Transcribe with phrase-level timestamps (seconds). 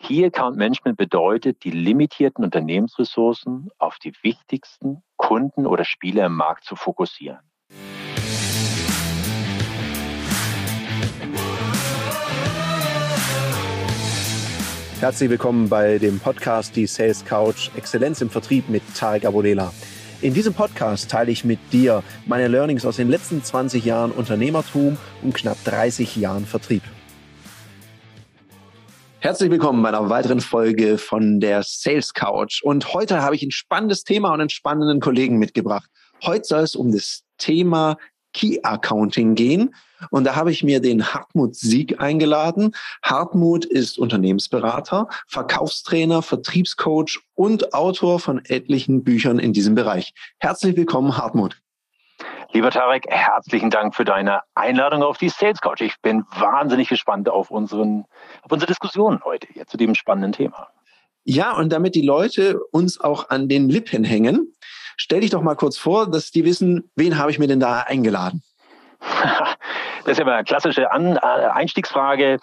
[0.00, 6.64] Key Account Management bedeutet, die limitierten Unternehmensressourcen auf die wichtigsten Kunden oder Spieler im Markt
[6.64, 7.40] zu fokussieren.
[15.00, 19.72] Herzlich willkommen bei dem Podcast Die Sales Couch Exzellenz im Vertrieb mit Tarek Abodela.
[20.20, 24.96] In diesem Podcast teile ich mit dir meine Learnings aus den letzten 20 Jahren Unternehmertum
[25.22, 26.82] und knapp 30 Jahren Vertrieb.
[29.20, 32.62] Herzlich willkommen bei einer weiteren Folge von der Sales Couch.
[32.62, 35.90] Und heute habe ich ein spannendes Thema und einen spannenden Kollegen mitgebracht.
[36.22, 37.96] Heute soll es um das Thema
[38.32, 39.74] Key Accounting gehen.
[40.10, 42.76] Und da habe ich mir den Hartmut Sieg eingeladen.
[43.02, 50.14] Hartmut ist Unternehmensberater, Verkaufstrainer, Vertriebscoach und Autor von etlichen Büchern in diesem Bereich.
[50.38, 51.60] Herzlich willkommen, Hartmut.
[52.52, 55.82] Lieber Tarek, herzlichen Dank für deine Einladung auf die Sales Couch.
[55.82, 58.06] Ich bin wahnsinnig gespannt auf, unseren,
[58.42, 60.68] auf unsere Diskussion heute hier zu dem spannenden Thema.
[61.24, 64.54] Ja, und damit die Leute uns auch an den Lippen hängen,
[64.96, 67.80] stell dich doch mal kurz vor, dass die wissen, wen habe ich mir denn da
[67.80, 68.42] eingeladen?
[70.04, 72.38] das ist ja mal eine klassische An äh, Einstiegsfrage.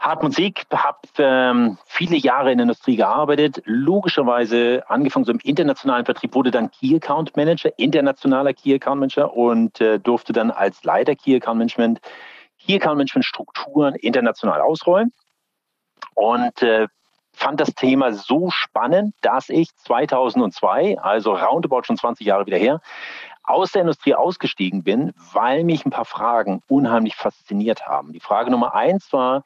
[0.00, 6.04] Hartmut Sieg, habe ähm, viele Jahre in der Industrie gearbeitet, logischerweise angefangen so im internationalen
[6.04, 10.84] Vertrieb, wurde dann Key Account Manager, internationaler Key Account Manager und äh, durfte dann als
[10.84, 12.00] Leiter Key Account Management
[12.58, 15.12] Key Account Management Strukturen international ausrollen
[16.14, 16.88] und äh,
[17.32, 22.80] fand das Thema so spannend, dass ich 2002, also roundabout schon 20 Jahre wieder her,
[23.44, 28.12] aus der Industrie ausgestiegen bin, weil mich ein paar Fragen unheimlich fasziniert haben.
[28.12, 29.44] Die Frage Nummer eins war,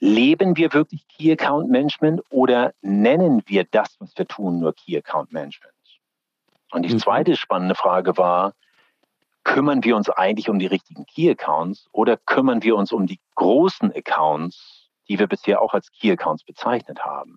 [0.00, 4.96] Leben wir wirklich Key Account Management oder nennen wir das, was wir tun, nur Key
[4.96, 5.74] Account Management?
[6.70, 6.98] Und die mhm.
[6.98, 8.54] zweite spannende Frage war,
[9.44, 13.20] kümmern wir uns eigentlich um die richtigen Key Accounts oder kümmern wir uns um die
[13.34, 17.36] großen Accounts, die wir bisher auch als Key Accounts bezeichnet haben?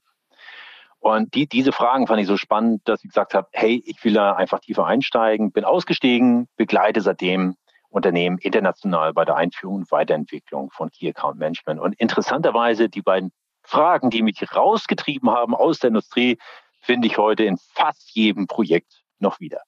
[0.99, 4.13] Und die, diese Fragen fand ich so spannend, dass ich gesagt habe, hey, ich will
[4.13, 7.55] da einfach tiefer einsteigen, bin ausgestiegen, begleite seitdem
[7.91, 11.79] Unternehmen international bei der Einführung und Weiterentwicklung von Key Account Management.
[11.79, 13.31] Und interessanterweise die beiden
[13.63, 16.37] Fragen, die mich rausgetrieben haben aus der Industrie,
[16.79, 19.61] finde ich heute in fast jedem Projekt noch wieder.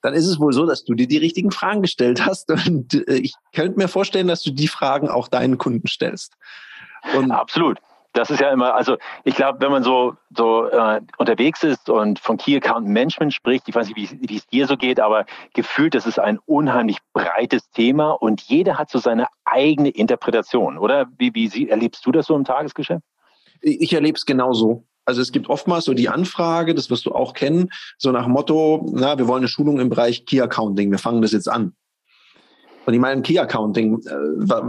[0.00, 2.50] Dann ist es wohl so, dass du dir die richtigen Fragen gestellt hast.
[2.66, 6.34] Und äh, ich könnte mir vorstellen, dass du die Fragen auch deinen Kunden stellst.
[7.14, 7.78] Und Absolut
[8.12, 12.18] das ist ja immer, also ich glaube, wenn man so, so äh, unterwegs ist und
[12.18, 15.94] von Key Account Management spricht, ich weiß nicht, wie es dir so geht, aber gefühlt,
[15.94, 21.06] das ist ein unheimlich breites Thema und jeder hat so seine eigene Interpretation, oder?
[21.18, 23.02] Wie, wie erlebst du das so im Tagesgeschäft?
[23.60, 24.84] Ich erlebe es genauso.
[25.04, 28.86] Also es gibt oftmals so die Anfrage, das wirst du auch kennen, so nach Motto,
[28.92, 31.72] na, wir wollen eine Schulung im Bereich Key Accounting, wir fangen das jetzt an.
[32.84, 34.14] Und ich meine, Key Accounting, äh,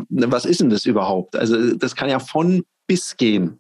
[0.09, 1.35] was ist denn das überhaupt?
[1.35, 3.59] Also das kann ja von bis gehen.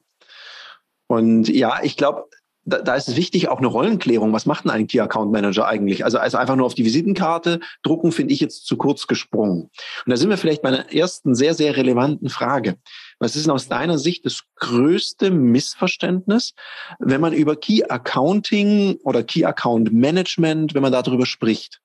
[1.07, 2.25] Und ja, ich glaube,
[2.65, 4.33] da, da, ist es wichtig, auch eine Rollenklärung.
[4.33, 6.03] Was macht denn ein Key Account Manager eigentlich?
[6.03, 9.63] Also, also einfach nur auf die Visitenkarte drucken, finde ich jetzt zu kurz gesprungen.
[9.63, 9.71] Und
[10.09, 12.75] da sind wir vielleicht bei einer ersten sehr, sehr relevanten Frage.
[13.19, 16.53] Was ist denn aus deiner Sicht das größte Missverständnis,
[16.99, 21.81] wenn man über Key Accounting oder Key Account Management, wenn man darüber spricht?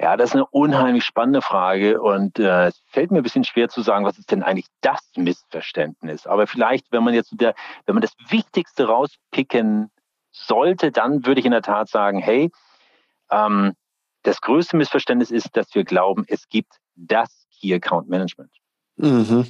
[0.00, 3.68] Ja, das ist eine unheimlich spannende Frage und äh, es fällt mir ein bisschen schwer
[3.68, 6.26] zu sagen, was ist denn eigentlich das Missverständnis.
[6.26, 7.54] Aber vielleicht, wenn man jetzt der,
[7.84, 9.90] wenn man das Wichtigste rauspicken
[10.30, 12.52] sollte, dann würde ich in der Tat sagen, hey,
[13.32, 13.74] ähm,
[14.22, 18.52] das größte Missverständnis ist, dass wir glauben, es gibt das Key Account Management.
[18.96, 19.46] Mhm.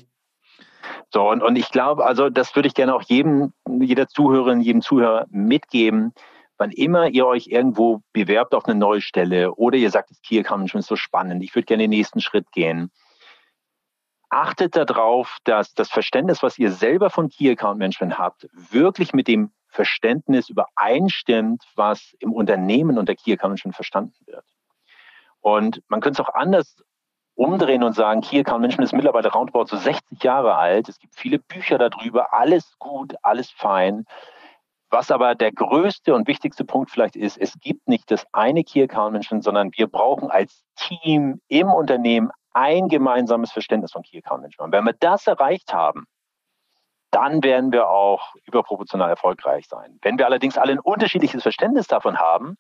[1.11, 4.81] So, und, und ich glaube, also das würde ich gerne auch jedem, jeder Zuhörerin, jedem
[4.81, 6.15] Zuhörer mitgeben
[6.59, 10.39] wann immer ihr euch irgendwo bewerbt auf eine neue Stelle oder ihr sagt, das Key
[10.39, 12.91] Account Management ist so spannend, ich würde gerne den nächsten Schritt gehen,
[14.29, 19.29] achtet darauf, dass das Verständnis, was ihr selber von Key Account Management habt, wirklich mit
[19.29, 24.45] dem Verständnis übereinstimmt, was im Unternehmen unter Key Account Management verstanden wird.
[25.41, 26.83] Und man könnte es auch anders
[27.35, 30.89] umdrehen und sagen, Key Account Management ist mittlerweile roundabout so 60 Jahre alt.
[30.89, 34.07] Es gibt viele Bücher darüber, alles gut, alles fein.
[34.91, 38.83] Was aber der größte und wichtigste Punkt vielleicht ist, es gibt nicht das eine Key
[38.83, 44.43] Account Management, sondern wir brauchen als Team im Unternehmen ein gemeinsames Verständnis von Key Account
[44.43, 44.73] Management.
[44.73, 46.07] Wenn wir das erreicht haben,
[47.11, 49.99] dann werden wir auch überproportional erfolgreich sein.
[50.03, 52.57] Wenn wir allerdings alle ein unterschiedliches Verständnis davon haben,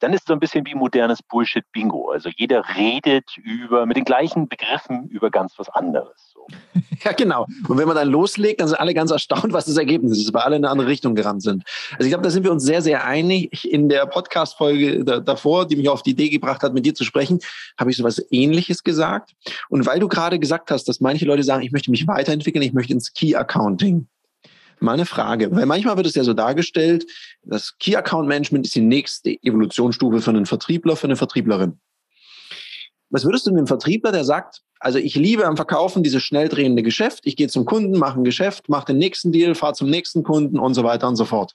[0.00, 2.10] dann ist es so ein bisschen wie modernes Bullshit-Bingo.
[2.10, 6.32] Also jeder redet über, mit den gleichen Begriffen über ganz was anderes.
[6.32, 6.46] So.
[7.04, 7.46] Ja, genau.
[7.68, 10.42] Und wenn man dann loslegt, dann sind alle ganz erstaunt, was das Ergebnis ist, weil
[10.42, 11.64] alle in eine andere Richtung gerannt sind.
[11.92, 13.70] Also ich glaube, da sind wir uns sehr, sehr einig.
[13.70, 17.04] In der Podcast-Folge da, davor, die mich auf die Idee gebracht hat, mit dir zu
[17.04, 17.40] sprechen,
[17.78, 19.34] habe ich sowas Ähnliches gesagt.
[19.68, 22.72] Und weil du gerade gesagt hast, dass manche Leute sagen, ich möchte mich weiterentwickeln, ich
[22.72, 23.34] möchte ins Key
[24.84, 24.86] Accounting.
[24.86, 27.06] Mal eine Frage, weil manchmal wird es ja so dargestellt,
[27.42, 31.78] das Key Account Management ist die nächste Evolutionsstufe für einen Vertriebler, für eine Vertrieblerin.
[33.10, 36.82] Was würdest du einem Vertriebler, der sagt, also ich liebe am Verkaufen dieses schnell drehende
[36.82, 40.22] Geschäft, ich gehe zum Kunden, mache ein Geschäft, mache den nächsten Deal, fahre zum nächsten
[40.22, 41.54] Kunden und so weiter und so fort.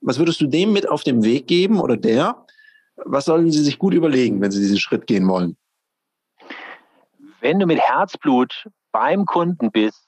[0.00, 2.44] Was würdest du dem mit auf den Weg geben oder der?
[2.96, 5.56] Was sollen sie sich gut überlegen, wenn sie diesen Schritt gehen wollen?
[7.40, 10.05] Wenn du mit Herzblut beim Kunden bist,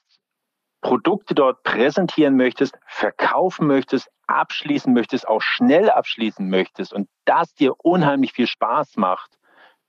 [0.81, 7.73] Produkte dort präsentieren möchtest, verkaufen möchtest, abschließen möchtest, auch schnell abschließen möchtest und das dir
[7.79, 9.37] unheimlich viel Spaß macht,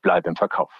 [0.02, 0.72] bleib im Verkauf.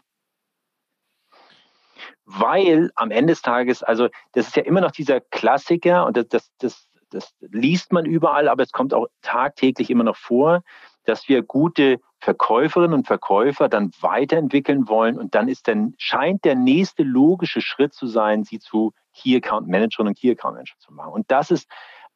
[2.25, 6.29] Weil am Ende des Tages, also das ist ja immer noch dieser Klassiker und das,
[6.29, 10.63] das, das, das liest man überall, aber es kommt auch tagtäglich immer noch vor,
[11.05, 16.55] dass wir gute Verkäuferinnen und Verkäufer dann weiterentwickeln wollen und dann ist dann scheint der
[16.55, 20.93] nächste logische Schritt zu sein, sie zu Key Account Managerinnen und Key Account Manager zu
[20.93, 21.13] machen.
[21.13, 21.69] Und das ist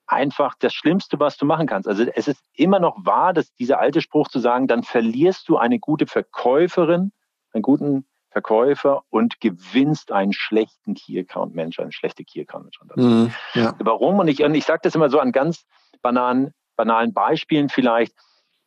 [0.06, 1.88] einfach das Schlimmste, was du machen kannst.
[1.88, 5.56] Also es ist immer noch wahr, dass dieser alte Spruch zu sagen, dann verlierst du
[5.56, 7.12] eine gute Verkäuferin,
[7.52, 13.00] einen guten Verkäufer und gewinnst einen schlechten Key Account Manager, eine schlechte Key Account Manager.
[13.00, 13.74] Mhm, ja.
[13.78, 14.18] Warum?
[14.18, 15.64] Und ich, und ich sage das immer so an ganz
[16.02, 18.14] banalen, banalen Beispielen vielleicht.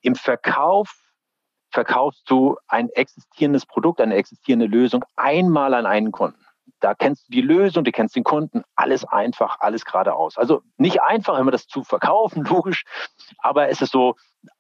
[0.01, 1.06] Im Verkauf
[1.71, 6.39] verkaufst du ein existierendes Produkt, eine existierende Lösung einmal an einen Kunden.
[6.79, 10.37] Da kennst du die Lösung, du kennst den Kunden, alles einfach, alles geradeaus.
[10.37, 12.83] Also nicht einfach immer das zu verkaufen, logisch,
[13.39, 14.15] aber es ist so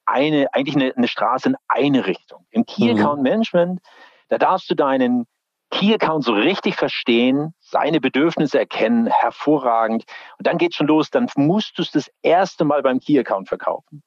[0.05, 2.45] eine, eigentlich eine, eine Straße in eine Richtung.
[2.49, 2.99] Im Key mhm.
[2.99, 3.81] Account Management,
[4.29, 5.25] da darfst du deinen
[5.69, 10.05] Key Account so richtig verstehen, seine Bedürfnisse erkennen, hervorragend.
[10.37, 13.49] Und dann geht schon los, dann musst du es das erste Mal beim Key Account
[13.49, 14.01] verkaufen.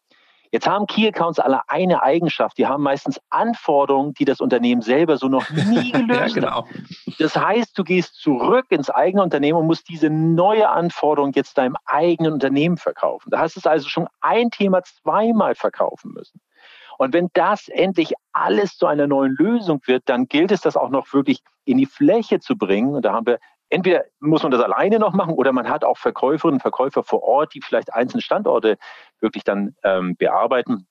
[0.53, 2.59] Jetzt haben Key Accounts alle eine Eigenschaft.
[2.59, 6.67] Die haben meistens Anforderungen, die das Unternehmen selber so noch nie gelöst ja, genau.
[6.67, 7.19] hat.
[7.19, 11.77] Das heißt, du gehst zurück ins eigene Unternehmen und musst diese neue Anforderung jetzt deinem
[11.87, 13.31] eigenen Unternehmen verkaufen.
[13.31, 16.41] Da hast du also schon ein Thema zweimal verkaufen müssen.
[16.99, 20.91] Und wenn das endlich alles zu einer neuen Lösung wird, dann gilt es, das auch
[20.91, 22.95] noch wirklich in die Fläche zu bringen.
[22.95, 23.39] Und da haben wir
[23.71, 27.23] entweder muss man das alleine noch machen oder man hat auch Verkäuferinnen und Verkäufer vor
[27.23, 28.77] Ort, die vielleicht einzelne Standorte
[29.21, 30.87] wirklich dann ähm, bearbeiten.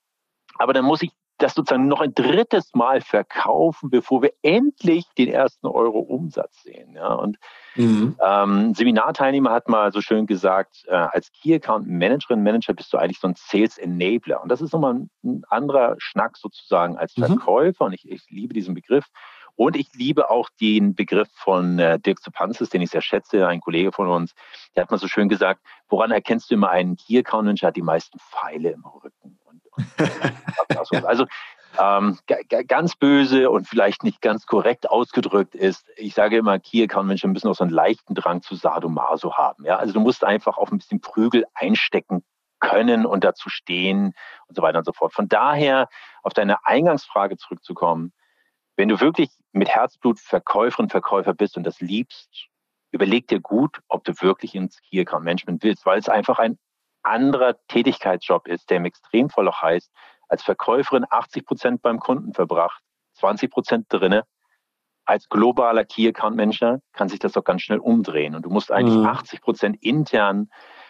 [0.57, 5.29] Aber dann muss ich das sozusagen noch ein drittes Mal verkaufen, bevor wir endlich den
[5.29, 6.93] ersten Euro Umsatz sehen.
[6.95, 7.37] Ja, und
[7.75, 8.17] mhm.
[8.21, 12.97] ähm, Seminarteilnehmer hat mal so schön gesagt, äh, als Key Account Managerin, Manager bist du
[12.97, 14.43] eigentlich so ein Sales Enabler.
[14.43, 17.25] Und das ist nochmal ein, ein anderer Schnack sozusagen als mhm.
[17.25, 17.85] Verkäufer.
[17.85, 17.87] Mhm.
[17.87, 19.05] Und ich, ich liebe diesen Begriff.
[19.59, 23.59] Und ich liebe auch den Begriff von äh, Dirk Zupanzis, den ich sehr schätze, ein
[23.59, 24.33] Kollege von uns.
[24.73, 25.59] Der hat mal so schön gesagt,
[25.89, 29.37] woran erkennst du immer einen Key Account Manager, hat die meisten Pfeile im Rücken.
[29.43, 29.61] Und,
[30.91, 31.25] und also
[31.77, 32.17] ähm,
[32.69, 37.27] ganz böse und vielleicht nicht ganz korrekt ausgedrückt ist, ich sage immer, Key Account Manager
[37.27, 39.65] müssen auch so einen leichten Drang zu Sadomaso haben.
[39.65, 39.75] Ja?
[39.75, 42.23] Also du musst einfach auf ein bisschen Prügel einstecken
[42.61, 44.13] können und dazu stehen
[44.47, 45.13] und so weiter und so fort.
[45.13, 45.89] Von daher,
[46.23, 48.13] auf deine Eingangsfrage zurückzukommen,
[48.77, 52.47] wenn du wirklich mit Herzblut Verkäuferin, Verkäufer bist und das liebst,
[52.91, 56.57] überleg dir gut, ob du wirklich ins Key Account Management willst, weil es einfach ein
[57.03, 59.91] anderer Tätigkeitsjob ist, der im Extremfall auch heißt,
[60.27, 62.81] als Verkäuferin 80 Prozent beim Kunden verbracht,
[63.13, 64.25] 20 Prozent drinne.
[65.05, 68.71] Als globaler Key Account Manager kann sich das doch ganz schnell umdrehen und du musst
[68.71, 69.07] eigentlich mhm.
[69.07, 70.49] 80 Prozent intern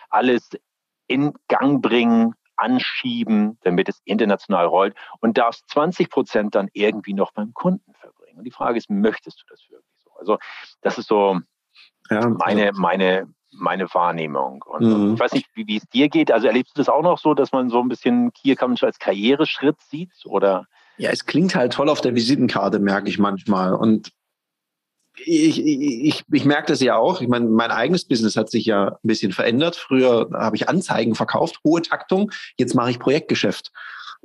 [0.10, 0.50] alles
[1.08, 7.32] in Gang bringen, anschieben, damit es international rollt und darfst 20 Prozent dann irgendwie noch
[7.32, 8.19] beim Kunden verbringen.
[8.40, 10.10] Und die Frage ist, möchtest du das wirklich so?
[10.20, 10.38] Also
[10.82, 11.40] das ist so
[12.10, 14.64] ja, meine, meine, meine Wahrnehmung.
[14.68, 15.14] Und mhm.
[15.14, 16.32] ich weiß nicht, wie, wie, es dir geht.
[16.32, 19.00] Also erlebst du das auch noch so, dass man so ein bisschen Key Account als
[19.00, 20.12] Karriereschritt sieht?
[20.26, 20.66] Oder?
[20.98, 23.74] Ja, es klingt halt toll auf der Visitenkarte, merke ich manchmal.
[23.74, 24.12] Und
[25.26, 27.22] ich, ich, ich merke das ja auch.
[27.22, 29.76] Ich meine, mein eigenes Business hat sich ja ein bisschen verändert.
[29.76, 32.32] Früher habe ich Anzeigen verkauft, hohe Taktung.
[32.58, 33.72] Jetzt mache ich Projektgeschäft.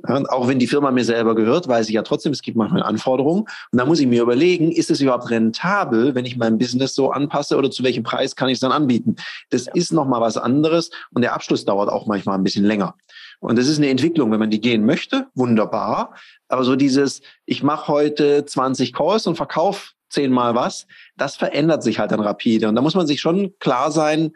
[0.03, 3.41] Auch wenn die Firma mir selber gehört, weiß ich ja trotzdem, es gibt manchmal Anforderungen.
[3.41, 7.11] Und da muss ich mir überlegen, ist es überhaupt rentabel, wenn ich mein Business so
[7.11, 9.15] anpasse oder zu welchem Preis kann ich es dann anbieten?
[9.49, 12.95] Das ist nochmal was anderes und der Abschluss dauert auch manchmal ein bisschen länger.
[13.39, 16.15] Und das ist eine Entwicklung, wenn man die gehen möchte, wunderbar.
[16.49, 20.87] Aber so dieses, ich mache heute 20 Calls und verkaufe zehnmal was,
[21.17, 22.67] das verändert sich halt dann rapide.
[22.67, 24.31] Und da muss man sich schon klar sein,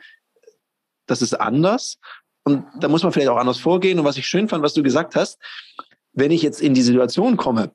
[1.05, 1.97] das ist anders.
[2.49, 3.99] Und da muss man vielleicht auch anders vorgehen.
[3.99, 5.37] Und was ich schön fand, was du gesagt hast,
[6.13, 7.71] wenn ich jetzt in die Situation komme,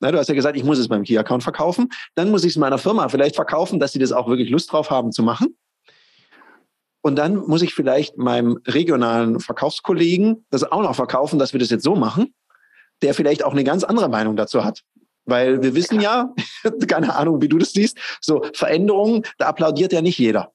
[0.00, 2.56] na, du hast ja gesagt, ich muss es beim Key-Account verkaufen, dann muss ich es
[2.56, 5.56] meiner Firma vielleicht verkaufen, dass sie das auch wirklich Lust drauf haben zu machen.
[7.02, 11.70] Und dann muss ich vielleicht meinem regionalen Verkaufskollegen das auch noch verkaufen, dass wir das
[11.70, 12.34] jetzt so machen,
[13.02, 14.82] der vielleicht auch eine ganz andere Meinung dazu hat.
[15.24, 16.34] Weil wir wissen ja,
[16.88, 20.52] keine Ahnung, wie du das siehst, so Veränderungen, da applaudiert ja nicht jeder.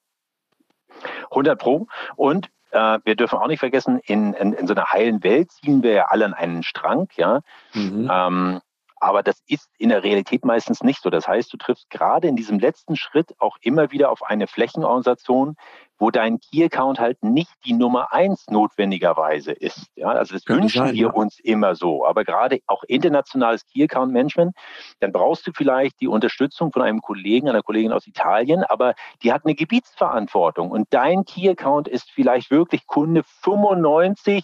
[1.30, 1.88] 100 Pro.
[2.18, 5.84] Und äh, wir dürfen auch nicht vergessen, in, in, in so einer heilen Welt ziehen
[5.84, 7.42] wir ja alle an einen Strang, ja.
[7.74, 8.10] Mhm.
[8.12, 8.62] Ähm,
[9.02, 11.10] aber das ist in der Realität meistens nicht so.
[11.10, 15.56] Das heißt, du triffst gerade in diesem letzten Schritt auch immer wieder auf eine Flächenorganisation,
[16.02, 19.86] wo dein Key-Account halt nicht die Nummer eins notwendigerweise ist.
[19.96, 21.12] Ja, also das Kann wünschen sein, wir ja.
[21.12, 22.08] uns immer so.
[22.08, 24.56] Aber gerade auch internationales Key-Account-Management,
[25.00, 29.32] dann brauchst du vielleicht die Unterstützung von einem Kollegen, einer Kollegin aus Italien, aber die
[29.32, 34.44] hat eine Gebietsverantwortung und dein Key-Account ist vielleicht wirklich Kunde 95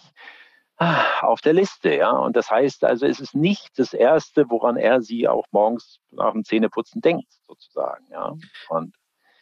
[1.22, 2.10] auf der Liste, ja.
[2.10, 6.30] Und das heißt also, es ist nicht das Erste, woran er sie auch morgens nach
[6.30, 8.34] dem Zähneputzen denkt, sozusagen, ja.
[8.68, 8.94] Und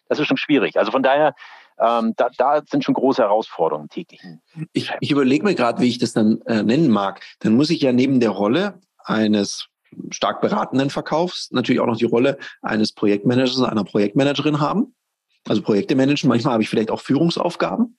[0.08, 0.78] das ist schon schwierig.
[0.78, 1.34] Also von daher,
[1.78, 4.20] ähm, da, da sind schon große Herausforderungen täglich.
[4.72, 7.22] Ich, ich überlege mir gerade, wie ich das dann äh, nennen mag.
[7.40, 9.68] Dann muss ich ja neben der Rolle eines
[10.10, 14.94] stark beratenden Verkaufs natürlich auch noch die Rolle eines Projektmanagers, einer Projektmanagerin haben.
[15.48, 16.28] Also Projekte managen.
[16.28, 17.96] Manchmal habe ich vielleicht auch Führungsaufgaben.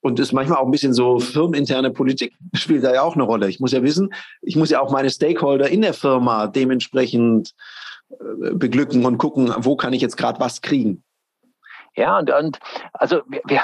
[0.00, 3.48] Und ist manchmal auch ein bisschen so firmeninterne Politik spielt da ja auch eine Rolle.
[3.48, 4.12] Ich muss ja wissen,
[4.42, 7.54] ich muss ja auch meine Stakeholder in der Firma dementsprechend
[8.10, 11.02] äh, beglücken und gucken, wo kann ich jetzt gerade was kriegen.
[11.94, 12.58] Ja, und, und
[12.92, 13.62] also wir, wir,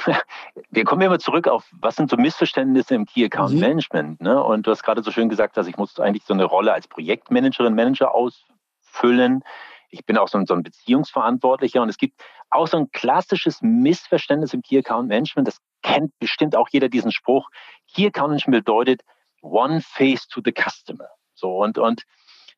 [0.70, 3.60] wir kommen immer zurück auf, was sind so Missverständnisse im Key Account mhm.
[3.60, 4.20] Management.
[4.20, 4.42] Ne?
[4.42, 6.88] Und du hast gerade so schön gesagt, dass ich muss eigentlich so eine Rolle als
[6.88, 9.44] Projektmanagerin, Manager ausfüllen.
[9.90, 13.62] Ich bin auch so ein, so ein Beziehungsverantwortlicher und es gibt auch so ein klassisches
[13.62, 15.46] Missverständnis im Key Account Management.
[15.46, 17.48] Das kennt bestimmt auch jeder diesen Spruch.
[17.92, 19.02] Key Account Management bedeutet
[19.42, 21.08] One Face to the Customer.
[21.34, 22.02] So und und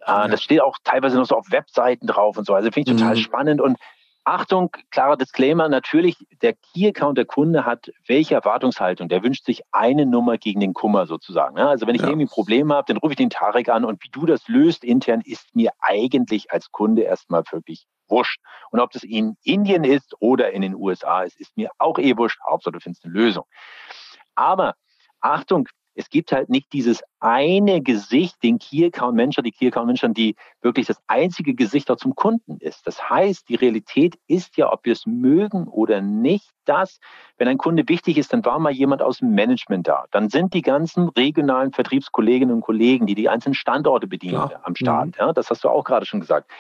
[0.01, 0.29] äh, ja.
[0.29, 2.55] das steht auch teilweise noch so auf Webseiten drauf und so.
[2.55, 3.21] Also finde ich total mhm.
[3.21, 3.79] spannend und
[4.29, 9.09] Achtung, klarer Disclaimer, natürlich, der Key-Account, der Kunde hat welche Erwartungshaltung?
[9.09, 11.55] Der wünscht sich eine Nummer gegen den Kummer sozusagen.
[11.55, 11.69] Ne?
[11.69, 12.09] Also wenn ich ja.
[12.09, 14.83] irgendwie ein Problem habe, dann rufe ich den Tarek an und wie du das löst
[14.83, 18.41] intern, ist mir eigentlich als Kunde erstmal wirklich wurscht.
[18.73, 22.17] Und ob das in Indien ist oder in den USA ist, ist mir auch eh
[22.17, 22.41] wurscht.
[22.51, 23.45] Hauptsache du findest eine Lösung.
[24.35, 24.75] Aber
[25.21, 29.87] Achtung, es gibt halt nicht dieses eine Gesicht, den Key Account Manager, die Key Account
[29.87, 32.87] Manager, die wirklich das einzige Gesicht auch zum Kunden ist.
[32.87, 37.01] Das heißt, die Realität ist ja, ob wir es mögen oder nicht, dass,
[37.39, 40.05] wenn ein Kunde wichtig ist, dann war mal jemand aus dem Management da.
[40.11, 44.61] Dann sind die ganzen regionalen Vertriebskolleginnen und Kollegen, die die einzelnen Standorte bedienen, ja.
[44.63, 45.07] am Start.
[45.07, 45.15] Mhm.
[45.19, 46.51] Ja, das hast du auch gerade schon gesagt.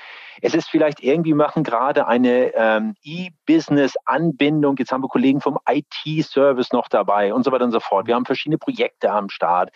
[0.42, 4.76] Es ist vielleicht irgendwie, machen gerade eine ähm, E-Business-Anbindung.
[4.78, 8.06] Jetzt haben wir Kollegen vom IT-Service noch dabei und so weiter und so fort.
[8.06, 9.70] Wir haben verschiedene Projekte am Start.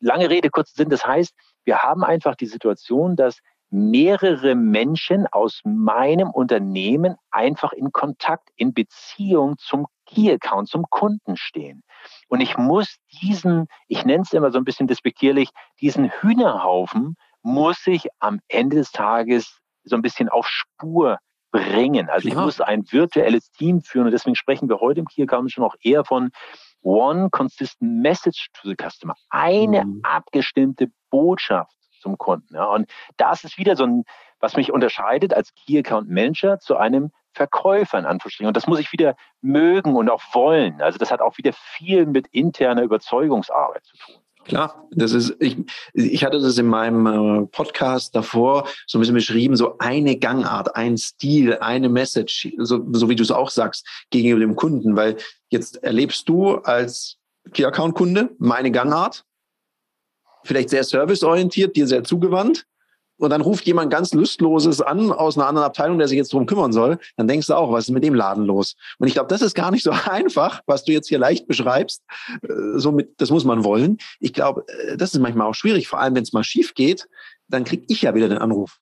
[0.00, 0.90] Lange Rede, kurzer Sinn.
[0.90, 3.38] Das heißt, wir haben einfach die Situation, dass
[3.70, 11.82] mehrere Menschen aus meinem Unternehmen einfach in Kontakt, in Beziehung zum Key-Account, zum Kunden stehen.
[12.28, 17.86] Und ich muss diesen, ich nenne es immer so ein bisschen despektierlich, diesen Hühnerhaufen muss
[17.86, 21.18] ich am Ende des Tages so ein bisschen auf Spur
[21.50, 22.08] bringen.
[22.08, 22.34] Also ja.
[22.34, 25.64] ich muss ein virtuelles Team führen und deswegen sprechen wir heute im Key Account schon
[25.64, 26.30] auch eher von
[26.82, 29.14] One Consistent Message to the Customer.
[29.30, 30.00] Eine mhm.
[30.02, 32.54] abgestimmte Botschaft zum Kunden.
[32.54, 32.66] Ja.
[32.66, 34.04] Und das ist wieder so ein,
[34.40, 38.48] was mich unterscheidet als Key Account Manager zu einem Verkäufer in Anführungsstrichen.
[38.48, 40.80] Und das muss ich wieder mögen und auch wollen.
[40.80, 44.22] Also das hat auch wieder viel mit interner Überzeugungsarbeit zu tun.
[44.48, 45.58] Klar, das ist, ich,
[45.92, 50.74] ich hatte das in meinem äh, Podcast davor so ein bisschen beschrieben, so eine Gangart,
[50.74, 55.18] ein Stil, eine Message, so, so wie du es auch sagst, gegenüber dem Kunden, weil
[55.50, 57.18] jetzt erlebst du als
[57.52, 59.24] Key Account Kunde meine Gangart,
[60.44, 62.64] vielleicht sehr serviceorientiert, dir sehr zugewandt
[63.18, 66.46] und dann ruft jemand ganz Lustloses an aus einer anderen Abteilung, der sich jetzt drum
[66.46, 68.76] kümmern soll, dann denkst du auch, was ist mit dem Laden los?
[68.98, 72.02] Und ich glaube, das ist gar nicht so einfach, was du jetzt hier leicht beschreibst.
[72.42, 73.98] Äh, Somit, das muss man wollen.
[74.20, 77.08] Ich glaube, äh, das ist manchmal auch schwierig, vor allem wenn es mal schief geht,
[77.48, 78.78] dann kriege ich ja wieder den Anruf.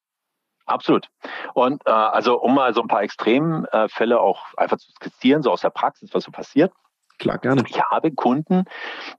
[0.66, 1.08] Absolut.
[1.54, 5.60] Und äh, also um mal so ein paar Extremfälle auch einfach zu skizzieren, so aus
[5.60, 6.72] der Praxis, was so passiert.
[7.18, 7.64] Klar, gerne.
[7.68, 8.64] Ich habe Kunden,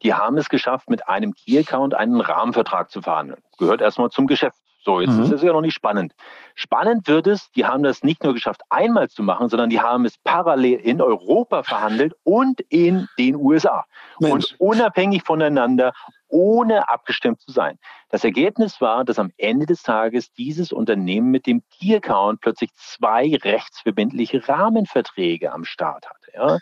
[0.04, 3.42] die haben es geschafft, mit einem Key-Account einen Rahmenvertrag zu verhandeln.
[3.58, 4.58] Gehört erstmal zum Geschäft.
[4.88, 5.24] So, jetzt mhm.
[5.24, 6.14] ist es ja noch nicht spannend.
[6.56, 10.06] Spannend wird es, die haben das nicht nur geschafft, einmal zu machen, sondern die haben
[10.06, 13.84] es parallel in Europa verhandelt und in den USA.
[14.22, 14.54] Mensch.
[14.54, 15.92] Und unabhängig voneinander,
[16.30, 17.78] ohne abgestimmt zu sein.
[18.12, 23.38] Das Ergebnis war, dass am Ende des Tages dieses Unternehmen mit dem Key-Account plötzlich zwei
[23.44, 26.32] rechtsverbindliche Rahmenverträge am Start hatte.
[26.34, 26.60] Ja.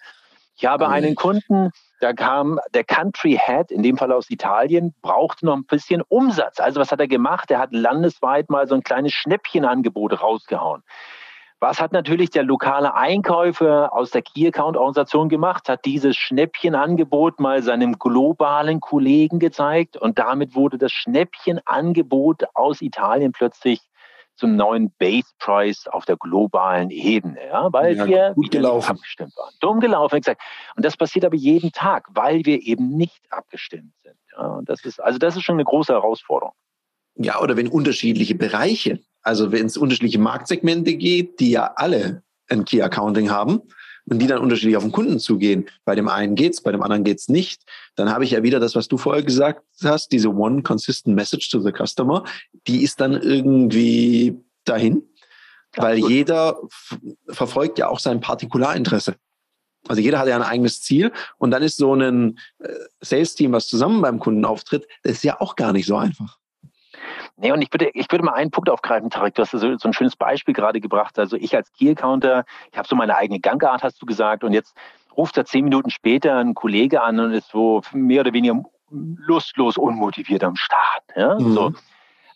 [0.57, 5.45] Ich habe einen Kunden, da kam der Country Head, in dem Fall aus Italien, brauchte
[5.45, 6.59] noch ein bisschen Umsatz.
[6.59, 7.51] Also was hat er gemacht?
[7.51, 10.81] Er hat landesweit mal so ein kleines Schnäppchenangebot rausgehauen.
[11.59, 15.67] Was hat natürlich der lokale Einkäufer aus der Key Account Organisation gemacht?
[15.67, 23.31] Hat dieses Schnäppchenangebot mal seinem globalen Kollegen gezeigt und damit wurde das Schnäppchenangebot aus Italien
[23.31, 23.81] plötzlich
[24.35, 28.91] zum neuen Base Price auf der globalen Ebene, ja, weil ja, wir gut gelaufen.
[28.91, 29.53] abgestimmt waren.
[29.59, 30.41] Dumm gelaufen, gesagt.
[30.75, 34.17] Und das passiert aber jeden Tag, weil wir eben nicht abgestimmt sind.
[34.37, 36.53] Ja, und das ist, also das ist schon eine große Herausforderung.
[37.15, 42.65] Ja, oder wenn unterschiedliche Bereiche, also wenn es unterschiedliche Marktsegmente geht, die ja alle ein
[42.65, 43.61] Key Accounting haben,
[44.07, 45.67] und die dann unterschiedlich auf den Kunden zugehen.
[45.83, 47.63] Bei dem einen geht's, bei dem anderen geht's nicht.
[47.95, 51.49] Dann habe ich ja wieder das, was du vorher gesagt hast, diese One Consistent Message
[51.49, 52.23] to the Customer,
[52.67, 55.03] die ist dann irgendwie dahin,
[55.75, 56.11] weil Absolut.
[56.11, 56.59] jeder
[57.29, 59.15] verfolgt ja auch sein Partikularinteresse.
[59.87, 62.69] Also jeder hat ja ein eigenes Ziel und dann ist so ein äh,
[63.01, 66.39] Sales-Team, was zusammen beim Kunden auftritt, das ist ja auch gar nicht so einfach.
[67.37, 69.35] Nee, und ich würde, ich würde mal einen Punkt aufgreifen, Tarek.
[69.35, 71.17] Du hast so, so ein schönes Beispiel gerade gebracht.
[71.19, 74.75] Also ich als Key-Accounter, ich habe so meine eigene Gangart, hast du gesagt, und jetzt
[75.17, 79.77] ruft da zehn Minuten später ein Kollege an und ist so mehr oder weniger lustlos,
[79.77, 81.03] unmotiviert am Start.
[81.15, 81.35] Ja?
[81.35, 81.53] Mhm.
[81.53, 81.73] So.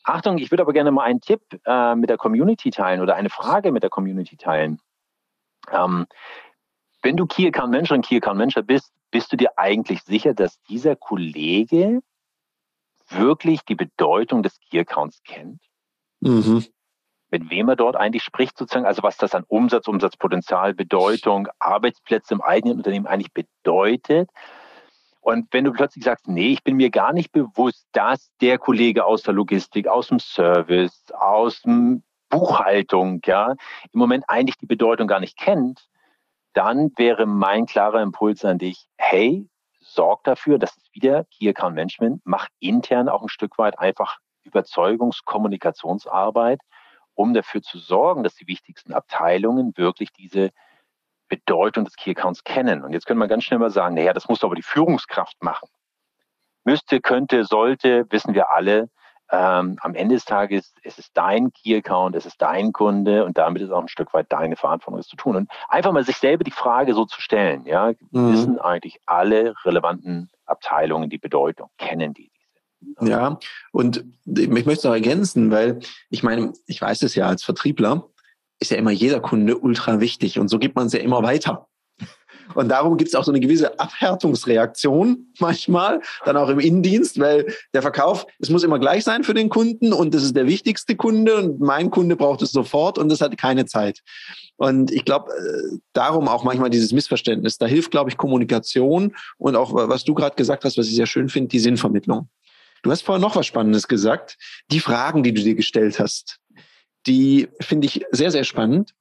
[0.04, 3.30] Achtung, ich würde aber gerne mal einen Tipp äh, mit der Community teilen oder eine
[3.30, 4.80] Frage mit der Community teilen.
[5.72, 6.08] Ähm,
[7.02, 10.34] wenn du Key Account Manager und Key Account Manager bist, bist du dir eigentlich sicher,
[10.34, 12.02] dass dieser Kollege
[13.12, 15.62] wirklich die Bedeutung des Key Accounts kennt.
[16.20, 16.66] Mhm.
[17.32, 22.34] Mit wem er dort eigentlich spricht, sozusagen, also was das an Umsatz, Umsatzpotenzial, Bedeutung, Arbeitsplätze
[22.34, 24.30] im eigenen Unternehmen eigentlich bedeutet.
[25.22, 29.06] Und wenn du plötzlich sagst, nee, ich bin mir gar nicht bewusst, dass der Kollege
[29.06, 35.08] aus der Logistik, aus dem Service, aus dem Buchhaltung, ja, im Moment eigentlich die Bedeutung
[35.08, 35.88] gar nicht kennt,
[36.54, 39.48] dann wäre mein klarer Impuls an dich, hey,
[39.93, 44.19] sorgt dafür, dass es wieder Key Account Management macht intern auch ein Stück weit einfach
[44.43, 46.62] Überzeugungskommunikationsarbeit,
[47.13, 50.51] um dafür zu sorgen, dass die wichtigsten Abteilungen wirklich diese
[51.27, 52.84] Bedeutung des Key Accounts kennen.
[52.84, 55.69] Und jetzt könnte man ganz schnell mal sagen, naja, das muss aber die Führungskraft machen.
[56.63, 58.89] Müsste, könnte, sollte, wissen wir alle,
[59.32, 63.62] ähm, am Ende des Tages es ist dein Key-Account, es ist dein Kunde und damit
[63.62, 65.36] ist auch ein Stück weit deine Verantwortung, es zu tun.
[65.36, 68.34] Und einfach mal sich selber die Frage so zu stellen, ja, mhm.
[68.34, 72.32] wissen eigentlich alle relevanten Abteilungen die Bedeutung, kennen die
[72.82, 73.12] diese?
[73.12, 73.39] Ja,
[73.72, 78.08] und ich möchte es noch ergänzen, weil ich meine, ich weiß es ja als Vertriebler,
[78.60, 81.68] ist ja immer jeder Kunde ultra wichtig und so gibt man es ja immer weiter.
[82.56, 87.54] Und darum gibt es auch so eine gewisse Abhärtungsreaktion manchmal, dann auch im Innendienst, weil
[87.74, 90.96] der Verkauf, es muss immer gleich sein für den Kunden und das ist der wichtigste
[90.96, 94.02] Kunde und mein Kunde braucht es sofort und das hat keine Zeit.
[94.58, 97.58] Und ich glaube, äh, darum auch manchmal dieses Missverständnis.
[97.58, 101.06] Da hilft, glaube ich, Kommunikation und auch, was du gerade gesagt hast, was ich sehr
[101.06, 102.30] schön finde, die Sinnvermittlung.
[102.82, 104.38] Du hast vorher noch was Spannendes gesagt.
[104.72, 106.40] Die Fragen, die du dir gestellt hast,
[107.08, 108.94] die finde ich sehr, sehr spannend.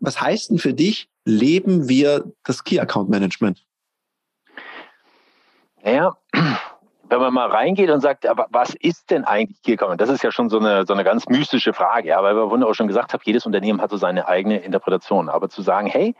[0.00, 3.64] Was heißt denn für dich, leben wir das Key Account Management?
[5.82, 6.16] Naja,
[7.08, 10.00] wenn man mal reingeht und sagt, aber was ist denn eigentlich Key Account?
[10.00, 12.64] Das ist ja schon so eine, so eine ganz mystische Frage, ja, weil wir vorhin
[12.64, 15.28] auch schon gesagt haben, jedes Unternehmen hat so seine eigene Interpretation.
[15.28, 16.14] Aber zu sagen, hey,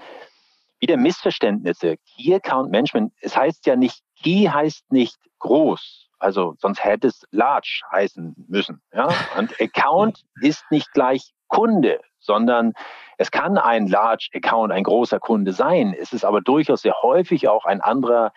[0.80, 6.08] wieder Missverständnisse, Key Account Management, es heißt ja nicht, Key heißt nicht groß.
[6.18, 8.80] Also sonst hätte es large heißen müssen.
[8.92, 9.08] Ja?
[9.36, 12.74] Und Account ist nicht gleich Kunde, sondern
[13.16, 15.94] es kann ein Large Account, ein großer Kunde sein.
[15.98, 18.32] Es ist aber durchaus sehr häufig auch ein anderer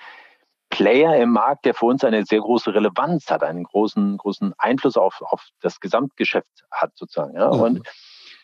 [0.69, 4.97] Player im Markt, der für uns eine sehr große Relevanz hat, einen großen, großen Einfluss
[4.97, 7.35] auf, auf das Gesamtgeschäft hat sozusagen.
[7.35, 7.51] Ja?
[7.53, 7.61] Mhm.
[7.61, 7.87] Und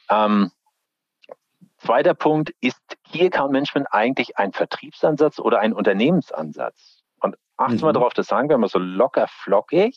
[0.10, 0.52] ähm,
[1.78, 7.04] zweiter Punkt, ist Key Account Management eigentlich ein Vertriebsansatz oder ein Unternehmensansatz?
[7.22, 7.94] Und achten wir mhm.
[7.94, 9.96] darauf, das sagen wir immer so locker flockig.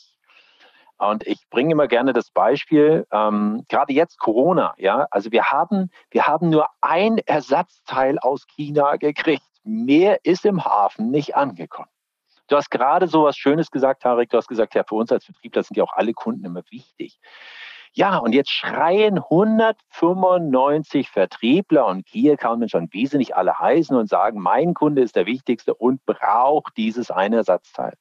[0.99, 5.89] Und ich bringe immer gerne das Beispiel, ähm, gerade jetzt Corona, ja, also wir haben,
[6.11, 9.43] wir haben nur ein Ersatzteil aus China gekriegt.
[9.63, 11.87] Mehr ist im Hafen nicht angekommen.
[12.49, 14.29] Du hast gerade so was Schönes gesagt, Tarek.
[14.29, 17.17] Du hast gesagt, ja, für uns als Vertriebler sind ja auch alle Kunden immer wichtig.
[17.93, 23.57] Ja, und jetzt schreien 195 Vertriebler und Key Account Manager und wie sie nicht alle
[23.57, 27.93] heißen und sagen, mein Kunde ist der wichtigste und braucht dieses eine Ersatzteil.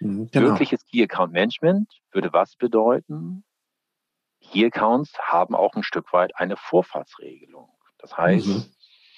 [0.00, 0.48] Mhm, genau.
[0.48, 3.44] Wirkliches Key Account Management würde was bedeuten?
[4.40, 7.68] Key Accounts haben auch ein Stück weit eine Vorfahrtsregelung.
[7.98, 8.64] Das heißt, mhm.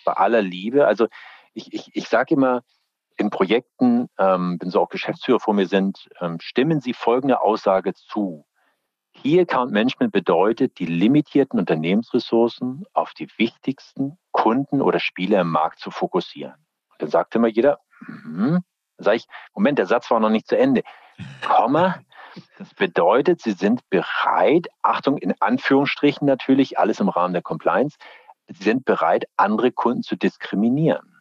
[0.04, 1.08] bei aller Liebe, also
[1.52, 2.62] ich, ich, ich sage immer,
[3.16, 7.92] in Projekten, ähm, wenn so auch Geschäftsführer vor mir sind, ähm, stimmen Sie folgende Aussage
[7.94, 8.46] zu.
[9.14, 15.80] Key Account Management bedeutet, die limitierten Unternehmensressourcen auf die wichtigsten Kunden oder Spieler im Markt
[15.80, 16.54] zu fokussieren.
[16.90, 18.58] Und dann sagt immer jeder, mm,
[18.98, 20.82] sage ich, Moment, der Satz war noch nicht zu Ende.
[21.46, 21.98] Komma,
[22.58, 27.96] das bedeutet, Sie sind bereit, Achtung, in Anführungsstrichen natürlich, alles im Rahmen der Compliance,
[28.48, 31.20] Sie sind bereit, andere Kunden zu diskriminieren.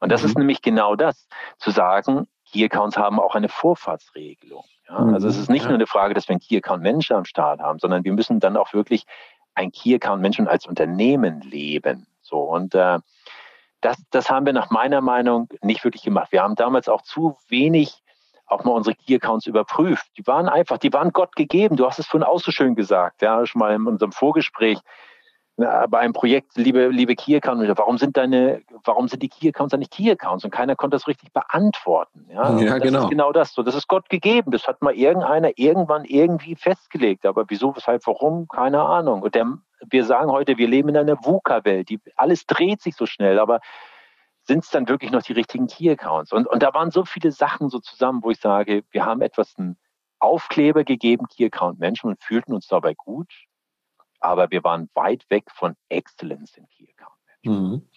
[0.00, 0.28] Und das mhm.
[0.28, 4.64] ist nämlich genau das, zu sagen, Key Accounts haben auch eine Vorfahrtsregelung.
[4.88, 5.68] Ja, also es ist nicht ja.
[5.68, 8.40] nur eine Frage, dass wir einen Key Account Manager am Start haben, sondern wir müssen
[8.40, 9.04] dann auch wirklich
[9.54, 12.06] ein Key Account Menschen als Unternehmen leben.
[12.20, 12.98] So und äh,
[13.82, 16.32] das, das haben wir nach meiner Meinung nicht wirklich gemacht.
[16.32, 18.02] Wir haben damals auch zu wenig
[18.46, 20.06] auch mal unsere Key Accounts überprüft.
[20.16, 21.76] Die waren einfach, die waren Gott gegeben.
[21.76, 24.78] Du hast es vorhin auch so schön gesagt, ja, schon mal in unserem Vorgespräch
[25.56, 29.72] bei einem Projekt, liebe, liebe Key Account, warum sind deine, warum sind die Key Accounts
[29.72, 30.44] dann nicht Key Accounts?
[30.44, 32.26] Und keiner konnte das richtig beantworten.
[32.30, 33.04] Ja, ja das genau.
[33.04, 33.52] Ist genau das.
[33.52, 34.50] So, das ist Gott gegeben.
[34.50, 37.26] Das hat mal irgendeiner irgendwann irgendwie festgelegt.
[37.26, 38.48] Aber wieso, weshalb, warum?
[38.48, 39.22] Keine Ahnung.
[39.22, 39.46] Und der,
[39.90, 41.90] wir sagen heute, wir leben in einer VUCA-Welt.
[42.16, 43.38] alles dreht sich so schnell.
[43.38, 43.60] Aber
[44.44, 46.32] sind es dann wirklich noch die richtigen Key Accounts?
[46.32, 49.56] Und, und da waren so viele Sachen so zusammen, wo ich sage, wir haben etwas
[49.56, 49.78] einen
[50.18, 53.32] Aufkleber gegeben, Key Account Menschen und fühlten uns dabei gut
[54.22, 57.72] aber wir waren weit weg von Excellence in Key Account Management.
[57.72, 57.88] Mhm.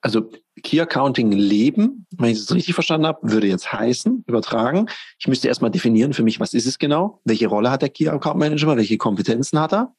[0.00, 0.30] Also
[0.62, 5.48] Key Accounting leben, wenn ich es richtig verstanden habe, würde jetzt heißen, übertragen, ich müsste
[5.48, 8.76] erstmal definieren für mich, was ist es genau, welche Rolle hat der Key Account Manager,
[8.76, 9.94] welche Kompetenzen hat er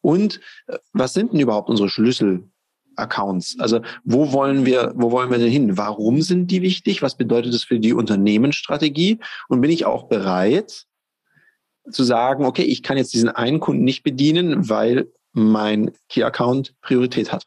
[0.00, 2.48] und äh, was sind denn überhaupt unsere Schlüssel
[2.96, 3.56] Accounts?
[3.58, 5.76] Also wo wollen wir, wo wollen wir denn hin?
[5.76, 7.02] Warum sind die wichtig?
[7.02, 9.18] Was bedeutet das für die Unternehmensstrategie?
[9.48, 10.86] Und bin ich auch bereit,
[11.90, 17.32] zu sagen, okay, ich kann jetzt diesen einen Kunden nicht bedienen, weil mein Key-Account Priorität
[17.32, 17.46] hat.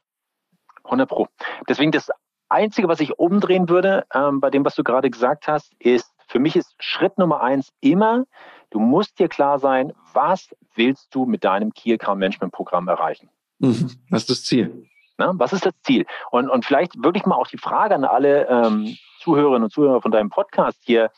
[0.88, 1.28] 100 Pro.
[1.68, 2.10] Deswegen das
[2.50, 6.40] Einzige, was ich umdrehen würde ähm, bei dem, was du gerade gesagt hast, ist, für
[6.40, 8.26] mich ist Schritt Nummer eins immer,
[8.70, 13.30] du musst dir klar sein, was willst du mit deinem Key Account Management Programm erreichen?
[13.60, 13.92] Mhm.
[14.10, 14.88] Was ist das Ziel?
[15.18, 16.06] Na, was ist das Ziel?
[16.32, 20.12] Und, und vielleicht wirklich mal auch die Frage an alle ähm, Zuhörerinnen und Zuhörer von
[20.12, 21.12] deinem Podcast hier.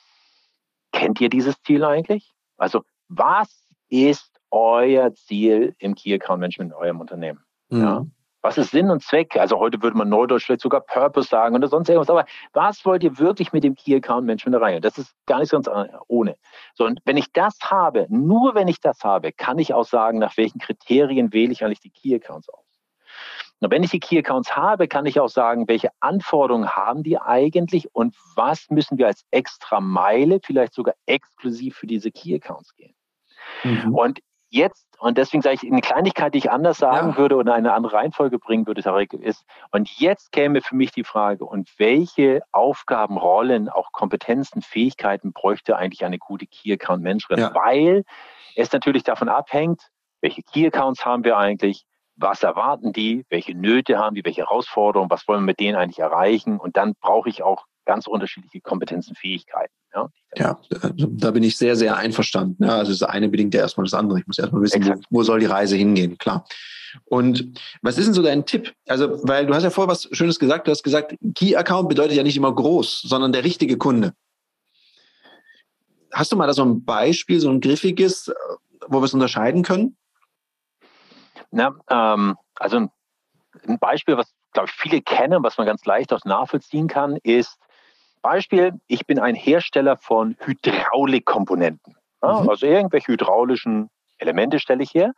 [0.92, 2.32] Kennt ihr dieses Ziel eigentlich?
[2.58, 7.44] Also was ist euer Ziel im Key Account Management in eurem Unternehmen?
[7.70, 7.82] Mhm.
[7.82, 8.06] Ja.
[8.42, 9.36] Was ist Sinn und Zweck?
[9.36, 12.10] Also heute würde man Neudeutsch vielleicht sogar Purpose sagen oder sonst irgendwas.
[12.10, 14.82] Aber was wollt ihr wirklich mit dem Key Account Management erreichen?
[14.82, 15.70] Das ist gar nicht ganz
[16.08, 16.38] ohne.
[16.74, 20.20] So, und wenn ich das habe, nur wenn ich das habe, kann ich auch sagen,
[20.20, 22.66] nach welchen Kriterien wähle ich eigentlich die Key Accounts aus.
[23.62, 27.18] Und wenn ich die Key Accounts habe, kann ich auch sagen, welche Anforderungen haben die
[27.20, 32.74] eigentlich und was müssen wir als extra Meile vielleicht sogar exklusiv für diese Key Accounts
[32.76, 32.96] gehen.
[33.66, 33.94] Mhm.
[33.94, 37.18] Und jetzt, und deswegen sage ich, eine Kleinigkeit, die ich anders sagen ja.
[37.18, 41.04] würde oder eine andere Reihenfolge bringen würde, Tarek, ist, und jetzt käme für mich die
[41.04, 47.40] Frage, und welche Aufgaben, Rollen, auch Kompetenzen, Fähigkeiten bräuchte eigentlich eine gute Key Account Managerin?
[47.40, 47.56] Ja.
[47.56, 48.04] Weil
[48.56, 49.90] es natürlich davon abhängt,
[50.22, 51.86] welche Key Accounts haben wir eigentlich,
[52.20, 56.00] was erwarten die, welche Nöte haben die, welche Herausforderungen, was wollen wir mit denen eigentlich
[56.00, 56.60] erreichen?
[56.60, 59.74] Und dann brauche ich auch ganz unterschiedliche Kompetenzen, Fähigkeiten.
[59.94, 62.64] Ja, ja also da bin ich sehr, sehr einverstanden.
[62.64, 64.20] Ja, also das eine bedingt ja erstmal das andere.
[64.20, 66.46] Ich muss erstmal wissen, wo, wo, soll die Reise hingehen, klar.
[67.06, 68.74] Und was ist denn so dein Tipp?
[68.88, 72.16] Also, weil du hast ja vorher was Schönes gesagt, du hast gesagt, Key Account bedeutet
[72.16, 74.14] ja nicht immer groß, sondern der richtige Kunde.
[76.12, 78.32] Hast du mal da so ein Beispiel, so ein griffiges,
[78.88, 79.96] wo wir es unterscheiden können?
[81.52, 86.24] Na, ähm, also ein Beispiel, was glaube ich viele kennen, was man ganz leicht auch
[86.26, 87.58] nachvollziehen kann, ist
[88.22, 91.96] Beispiel, ich bin ein Hersteller von Hydraulikkomponenten.
[92.22, 92.50] Ja, mhm.
[92.50, 95.14] Also irgendwelche hydraulischen Elemente stelle ich her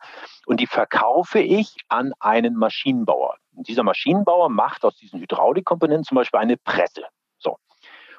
[0.45, 3.37] und die verkaufe ich an einen Maschinenbauer.
[3.55, 7.03] Und dieser Maschinenbauer macht aus diesen Hydraulikkomponenten zum Beispiel eine Presse.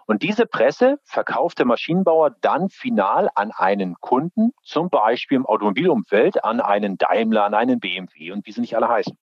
[0.07, 6.45] Und diese Presse verkauft der Maschinenbauer dann final an einen Kunden, zum Beispiel im Automobilumfeld,
[6.45, 9.17] an einen Daimler, an einen BMW und wie sie nicht alle heißen.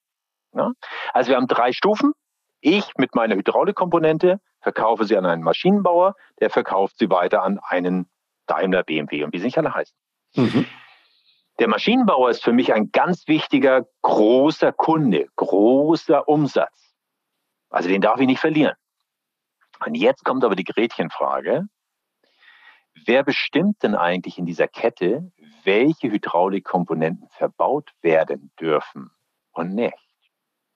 [0.55, 0.73] Ja?
[1.13, 2.13] Also wir haben drei Stufen.
[2.61, 8.11] Ich mit meiner Hydraulikkomponente verkaufe sie an einen Maschinenbauer, der verkauft sie weiter an einen
[8.47, 9.97] Daimler, BMW und wie sie nicht alle heißen.
[10.35, 10.67] Mhm.
[11.59, 16.95] Der Maschinenbauer ist für mich ein ganz wichtiger, großer Kunde, großer Umsatz.
[17.69, 18.75] Also den darf ich nicht verlieren.
[19.85, 21.67] Und jetzt kommt aber die Gretchenfrage.
[23.07, 25.33] Wer bestimmt denn eigentlich in dieser Kette,
[25.65, 29.11] welche Hydraulikkomponenten verbaut werden dürfen
[29.53, 29.97] und nicht?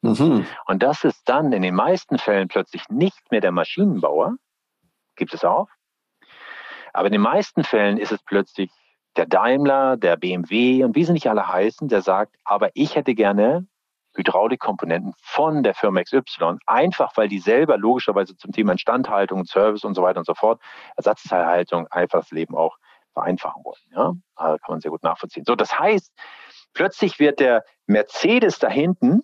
[0.01, 0.47] Mhm.
[0.67, 4.37] Und das ist dann in den meisten Fällen plötzlich nicht mehr der Maschinenbauer,
[5.17, 5.69] gibt es auch,
[6.95, 8.71] aber in den meisten Fällen ist es plötzlich
[9.17, 13.15] der Daimler, der BMW und wie sie nicht alle heißen, der sagt, aber ich hätte
[13.15, 13.67] gerne
[14.15, 19.95] Hydraulikkomponenten von der Firma XY, einfach weil die selber logischerweise zum Thema Instandhaltung, Service und
[19.95, 20.61] so weiter und so fort,
[20.97, 22.77] Ersatzteilhaltung, einfach das Leben auch
[23.13, 23.83] vereinfachen wollen.
[23.91, 25.45] Ja, kann man sehr gut nachvollziehen.
[25.47, 26.13] So, das heißt,
[26.73, 29.23] plötzlich wird der Mercedes da hinten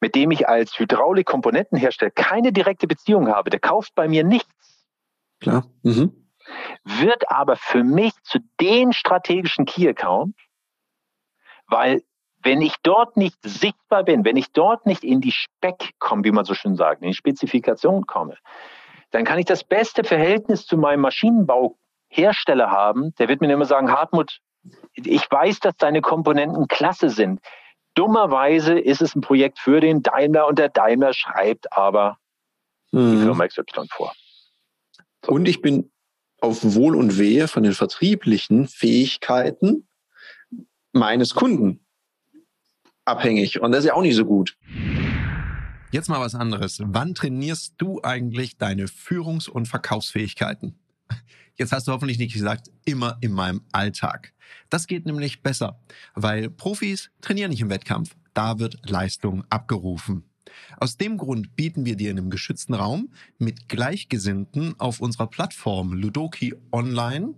[0.00, 4.86] mit dem ich als Hydraulikkomponentenhersteller keine direkte Beziehung habe, der kauft bei mir nichts.
[5.40, 5.66] Klar.
[5.82, 6.28] Mhm.
[6.84, 10.36] Wird aber für mich zu den strategischen Key Account,
[11.66, 12.02] weil
[12.46, 16.30] wenn ich dort nicht sichtbar bin, wenn ich dort nicht in die Speck komme, wie
[16.30, 18.36] man so schön sagt, in die Spezifikation komme,
[19.10, 21.76] dann kann ich das beste Verhältnis zu meinem Maschinenbau
[22.08, 24.38] Hersteller haben, der wird mir immer sagen, Hartmut,
[24.94, 27.40] ich weiß, dass deine Komponenten klasse sind.
[27.94, 32.18] Dummerweise ist es ein Projekt für den Daimler und der Daimler schreibt aber
[32.92, 33.10] mhm.
[33.10, 34.12] die Firma XY vor.
[35.24, 35.32] So.
[35.32, 35.90] Und ich bin
[36.40, 39.88] auf Wohl und Wehe von den vertrieblichen Fähigkeiten
[40.92, 41.85] meines Kunden
[43.06, 43.60] abhängig.
[43.60, 44.56] Und das ist ja auch nicht so gut.
[45.92, 46.80] Jetzt mal was anderes.
[46.84, 50.78] Wann trainierst du eigentlich deine Führungs- und Verkaufsfähigkeiten?
[51.54, 54.34] Jetzt hast du hoffentlich nicht gesagt, immer in meinem Alltag.
[54.68, 55.80] Das geht nämlich besser,
[56.14, 58.14] weil Profis trainieren nicht im Wettkampf.
[58.34, 60.24] Da wird Leistung abgerufen.
[60.78, 65.92] Aus dem Grund bieten wir dir in einem geschützten Raum mit Gleichgesinnten auf unserer Plattform
[65.92, 67.34] Ludoki Online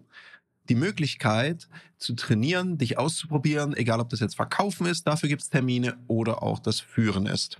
[0.69, 5.51] die Möglichkeit zu trainieren, dich auszuprobieren, egal ob das jetzt Verkaufen ist, dafür gibt es
[5.51, 7.59] Termine oder auch das Führen ist.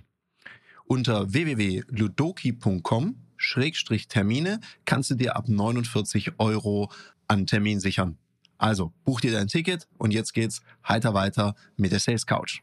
[0.85, 3.15] Unter www.ludoki.com
[4.09, 6.91] Termine kannst du dir ab 49 Euro
[7.27, 8.17] an Termin sichern.
[8.57, 12.61] Also buch dir dein Ticket und jetzt geht's heiter weiter mit der Sales Couch.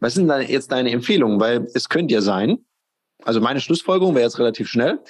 [0.00, 1.40] Was sind dann jetzt deine Empfehlungen?
[1.40, 2.58] Weil es könnte ja sein,
[3.24, 5.00] also meine Schlussfolgerung wäre jetzt relativ schnell,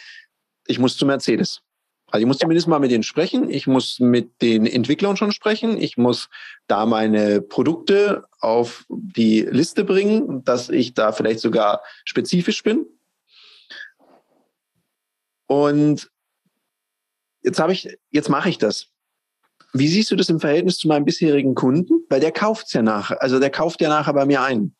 [0.66, 1.62] ich muss zu Mercedes.
[2.10, 3.50] Also ich muss zumindest mal mit denen sprechen.
[3.50, 5.78] Ich muss mit den Entwicklern schon sprechen.
[5.78, 6.28] Ich muss
[6.66, 12.86] da meine Produkte auf die Liste bringen, dass ich da vielleicht sogar spezifisch bin.
[15.46, 16.10] Und
[17.42, 18.86] jetzt habe ich, jetzt mache ich das.
[19.74, 22.06] Wie siehst du das im Verhältnis zu meinem bisherigen Kunden?
[22.08, 24.74] Weil der kauft's ja nachher, also der kauft ja nachher bei mir ein.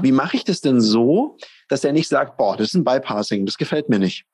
[0.00, 1.36] Wie mache ich das denn so,
[1.68, 4.26] dass er nicht sagt, boah, das ist ein Bypassing, das gefällt mir nicht?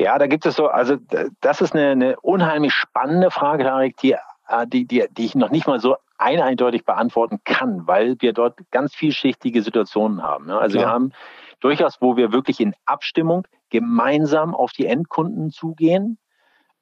[0.00, 0.96] Ja, da gibt es so, also
[1.42, 4.12] das ist eine, eine unheimlich spannende Frage, Tarek, die,
[4.48, 8.32] äh, die, die, die ich noch nicht mal so ein eindeutig beantworten kann, weil wir
[8.32, 10.46] dort ganz vielschichtige Situationen haben.
[10.46, 10.58] Ne?
[10.58, 10.88] Also Klar.
[10.88, 11.12] wir haben
[11.60, 16.18] durchaus, wo wir wirklich in Abstimmung gemeinsam auf die Endkunden zugehen.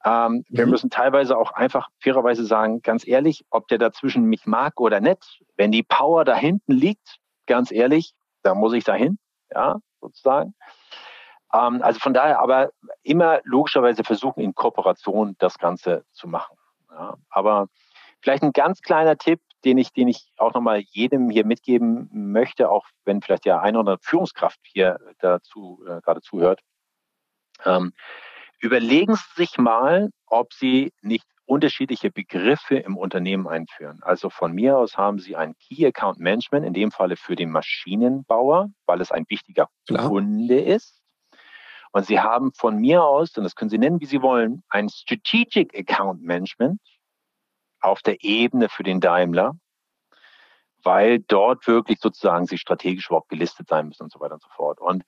[0.05, 0.71] Ähm, wir mhm.
[0.71, 5.41] müssen teilweise auch einfach fairerweise sagen, ganz ehrlich, ob der dazwischen mich mag oder nicht,
[5.57, 9.19] wenn die Power da hinten liegt, ganz ehrlich, da muss ich dahin,
[9.53, 10.53] ja, sozusagen.
[11.53, 12.71] Ähm, also von daher aber
[13.03, 16.57] immer logischerweise versuchen, in Kooperation das Ganze zu machen.
[16.91, 17.15] Ja.
[17.29, 17.67] Aber
[18.21, 22.69] vielleicht ein ganz kleiner Tipp, den ich, den ich auch nochmal jedem hier mitgeben möchte,
[22.69, 26.61] auch wenn vielleicht ja eine oder andere Führungskraft hier dazu äh, gerade zuhört.
[27.65, 27.93] Ähm,
[28.59, 33.99] überlegen Sie sich mal, ob Sie nicht unterschiedliche Begriffe im Unternehmen einführen.
[34.03, 37.49] Also von mir aus haben Sie ein Key Account Management, in dem Falle für den
[37.49, 40.07] Maschinenbauer, weil es ein wichtiger Klar.
[40.07, 40.98] Kunde ist.
[41.91, 44.89] Und Sie haben von mir aus, und das können Sie nennen, wie Sie wollen, ein
[44.89, 46.79] Strategic Account Management
[47.81, 49.53] auf der Ebene für den Daimler,
[50.83, 54.49] weil dort wirklich sozusagen Sie strategisch überhaupt gelistet sein müssen und so weiter und so
[54.55, 54.79] fort.
[54.79, 55.03] Und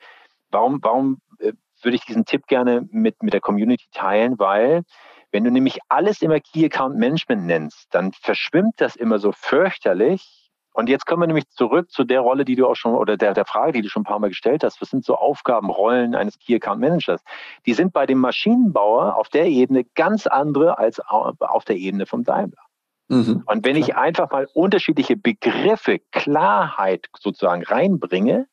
[0.50, 4.40] warum, warum äh, würde ich diesen Tipp gerne mit, mit der Community teilen?
[4.40, 4.84] Weil
[5.32, 10.41] wenn du nämlich alles immer Key Account Management nennst, dann verschwimmt das immer so fürchterlich.
[10.74, 13.34] Und jetzt kommen wir nämlich zurück zu der Rolle, die du auch schon, oder der,
[13.34, 14.82] der Frage, die du schon ein paar Mal gestellt hast.
[14.82, 17.22] Was sind so Aufgaben, Rollen eines Key Account Managers?
[17.66, 22.24] Die sind bei dem Maschinenbauer auf der Ebene ganz andere als auf der Ebene vom
[22.24, 22.62] Daimler.
[23.10, 28.48] Mhm, und wenn ich einfach mal unterschiedliche Begriffe, Klarheit sozusagen reinbringe,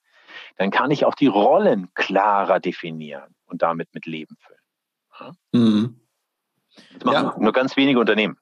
[0.57, 4.59] dann kann ich auch die Rollen klarer definieren und damit mit Leben füllen.
[5.21, 5.33] Ja?
[5.53, 6.01] Mhm.
[6.95, 7.37] Das machen ja.
[7.39, 8.37] nur ganz wenige Unternehmen.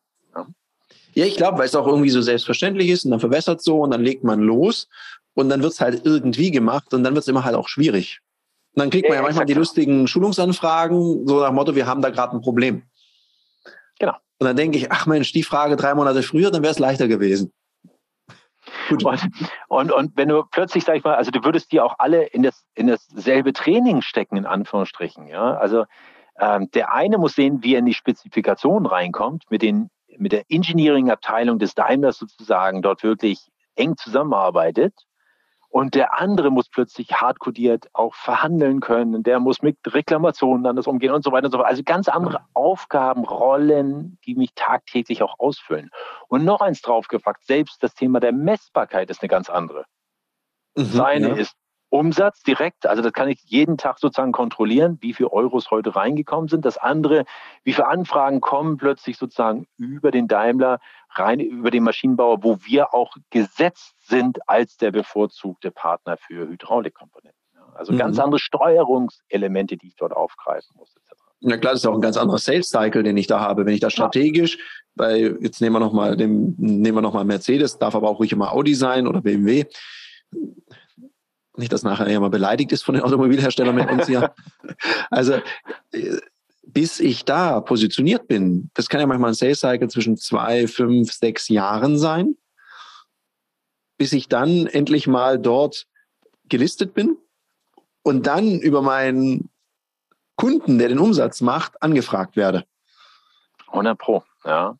[1.17, 3.81] Ja, ja ich glaube, weil es auch irgendwie so selbstverständlich ist und dann verwässert so
[3.81, 4.89] und dann legt man los
[5.35, 8.21] und dann wird es halt irgendwie gemacht und dann wird es immer halt auch schwierig.
[8.75, 12.11] Und dann kriegt man ja, manchmal die lustigen Schulungsanfragen, so nach Motto, wir haben da
[12.11, 12.83] gerade ein Problem.
[13.99, 14.15] Genau.
[14.39, 17.09] Und dann denke ich, ach Mensch, die Frage drei Monate früher, dann wäre es leichter
[17.09, 17.53] gewesen.
[18.89, 19.05] Gut.
[19.05, 19.21] Und,
[19.69, 22.43] und, und wenn du plötzlich, sag ich mal, also du würdest die auch alle in
[22.43, 25.57] das in dasselbe Training stecken, in Anführungsstrichen, ja.
[25.57, 25.85] Also
[26.39, 30.45] ähm, der eine muss sehen, wie er in die Spezifikation reinkommt, mit, den, mit der
[30.49, 33.41] Engineering-Abteilung des Daimlers sozusagen dort wirklich
[33.75, 34.95] eng zusammenarbeitet.
[35.69, 39.23] Und der andere muss plötzlich hardcodiert auch verhandeln können.
[39.23, 41.69] Der muss mit Reklamationen anders umgehen und so weiter und so fort.
[41.69, 45.91] Also ganz andere Aufgaben, Rollen, die mich tagtäglich auch ausfüllen.
[46.29, 49.85] Und noch eins draufgepackt, selbst das Thema der Messbarkeit ist eine ganz andere.
[50.77, 51.35] Mhm, Seine ja.
[51.35, 51.55] ist
[51.89, 56.49] Umsatz direkt, also das kann ich jeden Tag sozusagen kontrollieren, wie viele Euros heute reingekommen
[56.49, 56.65] sind.
[56.65, 57.25] Das andere,
[57.63, 62.93] wie viele Anfragen kommen plötzlich sozusagen über den Daimler rein, über den Maschinenbauer, wo wir
[62.93, 67.39] auch gesetzt sind als der bevorzugte Partner für Hydraulikkomponenten.
[67.75, 67.99] Also mhm.
[67.99, 70.95] ganz andere Steuerungselemente, die ich dort aufgreifen muss.
[70.97, 71.13] Etc.
[71.41, 73.65] Ja klar, das ist auch ein ganz anderer Sales Cycle, den ich da habe.
[73.65, 74.59] Wenn ich da strategisch,
[74.95, 78.53] bei jetzt nehmen wir nochmal nehmen wir noch mal Mercedes, darf aber auch ruhig immer
[78.53, 79.67] Audi sein oder BMW
[81.59, 84.35] nicht, dass nachher jemand beleidigt ist von den Automobilherstellern mit uns hier.
[85.11, 85.41] Also,
[86.63, 91.13] bis ich da positioniert bin, das kann ja manchmal ein Sales Cycle zwischen zwei, fünf,
[91.13, 92.37] sechs Jahren sein,
[93.97, 95.87] bis ich dann endlich mal dort
[96.49, 97.17] gelistet bin
[98.03, 99.49] und dann über meinen
[100.37, 102.65] Kunden, der den Umsatz macht, angefragt werde.
[103.69, 104.77] 100 Pro, ja.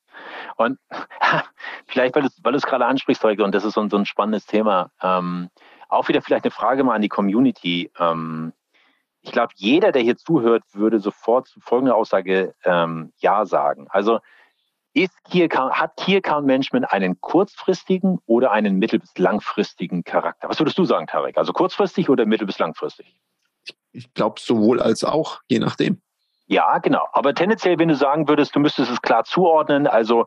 [0.57, 0.79] Und
[1.87, 4.91] vielleicht, weil du es gerade ansprichst, Heike, und das ist so, so ein spannendes Thema,
[5.03, 5.51] ähm,
[5.89, 7.91] auch wieder vielleicht eine Frage mal an die Community.
[7.99, 8.53] Ähm,
[9.23, 13.87] ich glaube, jeder, der hier zuhört, würde sofort zu folgender Aussage ähm, Ja sagen.
[13.91, 14.21] Also
[14.93, 20.49] ist Key Account, hat Key Account Management einen kurzfristigen oder einen mittel- bis langfristigen Charakter?
[20.49, 21.37] Was würdest du sagen, Tarek?
[21.37, 23.21] Also kurzfristig oder mittel- bis langfristig?
[23.93, 26.01] Ich glaube sowohl als auch, je nachdem.
[26.47, 27.07] Ja, genau.
[27.13, 30.27] Aber tendenziell, wenn du sagen würdest, du müsstest es klar zuordnen, also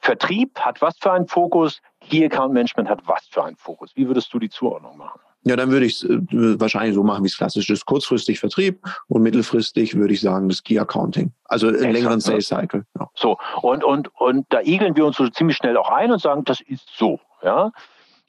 [0.00, 3.92] Vertrieb hat was für einen Fokus, Key Account Management hat was für einen Fokus.
[3.94, 5.20] Wie würdest du die Zuordnung machen?
[5.44, 7.86] Ja, dann würde ich es äh, wahrscheinlich so machen, wie es klassisch ist.
[7.86, 11.32] Kurzfristig Vertrieb und mittelfristig würde ich sagen, das Key Accounting.
[11.44, 12.84] Also einen längeren Sales Cycle.
[12.98, 13.08] Ja.
[13.14, 16.44] So, und, und, und da igeln wir uns so ziemlich schnell auch ein und sagen,
[16.44, 17.20] das ist so.
[17.42, 17.70] Ja.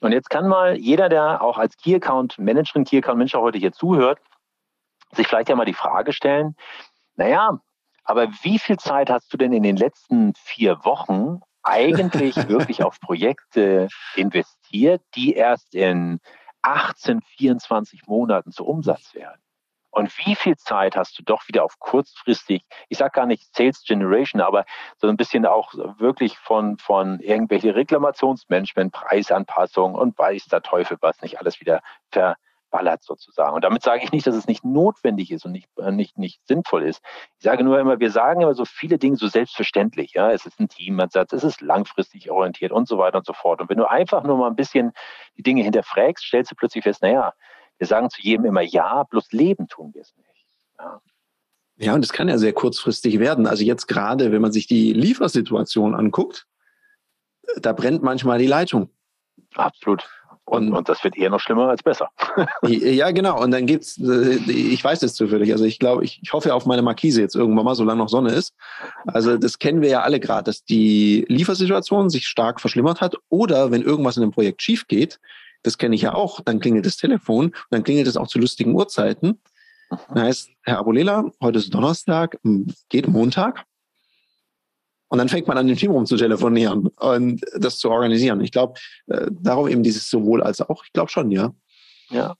[0.00, 3.58] Und jetzt kann mal jeder, der auch als Key Account Managerin, Key Account Manager heute
[3.58, 4.18] hier zuhört,
[5.14, 6.56] sich vielleicht ja mal die Frage stellen,
[7.16, 7.60] naja,
[8.04, 13.00] aber wie viel Zeit hast du denn in den letzten vier Wochen eigentlich wirklich auf
[13.00, 16.20] Projekte investiert, die erst in
[16.62, 19.40] 18, 24 Monaten zu Umsatz werden.
[19.94, 23.84] Und wie viel Zeit hast du doch wieder auf kurzfristig, ich sage gar nicht Sales
[23.84, 24.64] Generation, aber
[24.96, 31.20] so ein bisschen auch wirklich von, von irgendwelche Reklamationsmanagement, Preisanpassung und weiß der Teufel was
[31.20, 32.36] nicht alles wieder ver,
[32.72, 33.54] ballert sozusagen.
[33.54, 36.44] Und damit sage ich nicht, dass es nicht notwendig ist und nicht, äh, nicht, nicht
[36.48, 37.00] sinnvoll ist.
[37.38, 40.14] Ich sage nur immer, wir sagen immer so viele Dinge so selbstverständlich.
[40.14, 43.60] Ja, es ist ein Teamansatz, es ist langfristig orientiert und so weiter und so fort.
[43.60, 44.92] Und wenn du einfach nur mal ein bisschen
[45.36, 47.32] die Dinge hinterfragst, stellst du plötzlich fest, naja,
[47.78, 50.46] wir sagen zu jedem immer ja, bloß leben tun wir es nicht.
[50.78, 51.00] Ja.
[51.76, 53.46] Ja, und es kann ja sehr kurzfristig werden.
[53.46, 56.46] Also jetzt gerade, wenn man sich die Liefersituation anguckt,
[57.56, 58.90] da brennt manchmal die Leitung.
[59.54, 60.08] Absolut.
[60.44, 62.08] Und, und das wird eher noch schlimmer als besser.
[62.62, 63.40] ja, genau.
[63.40, 66.66] Und dann gibt's, äh, ich weiß es zufällig, also ich glaube, ich, ich hoffe auf
[66.66, 68.54] meine Markise jetzt irgendwann mal, solange noch Sonne ist.
[69.06, 73.70] Also das kennen wir ja alle gerade, dass die Liefersituation sich stark verschlimmert hat oder
[73.70, 75.20] wenn irgendwas in einem Projekt schief geht,
[75.62, 78.74] das kenne ich ja auch, dann klingelt das Telefon dann klingelt es auch zu lustigen
[78.74, 79.38] Uhrzeiten.
[79.90, 80.20] Das mhm.
[80.20, 82.38] heißt, Herr Abulela, heute ist Donnerstag,
[82.88, 83.64] geht Montag.
[85.12, 88.40] Und dann fängt man an, im Team rum zu telefonieren und das zu organisieren.
[88.40, 91.50] Ich glaube, äh, darum eben dieses sowohl als auch, ich glaube schon, ja.
[92.08, 92.34] Ja.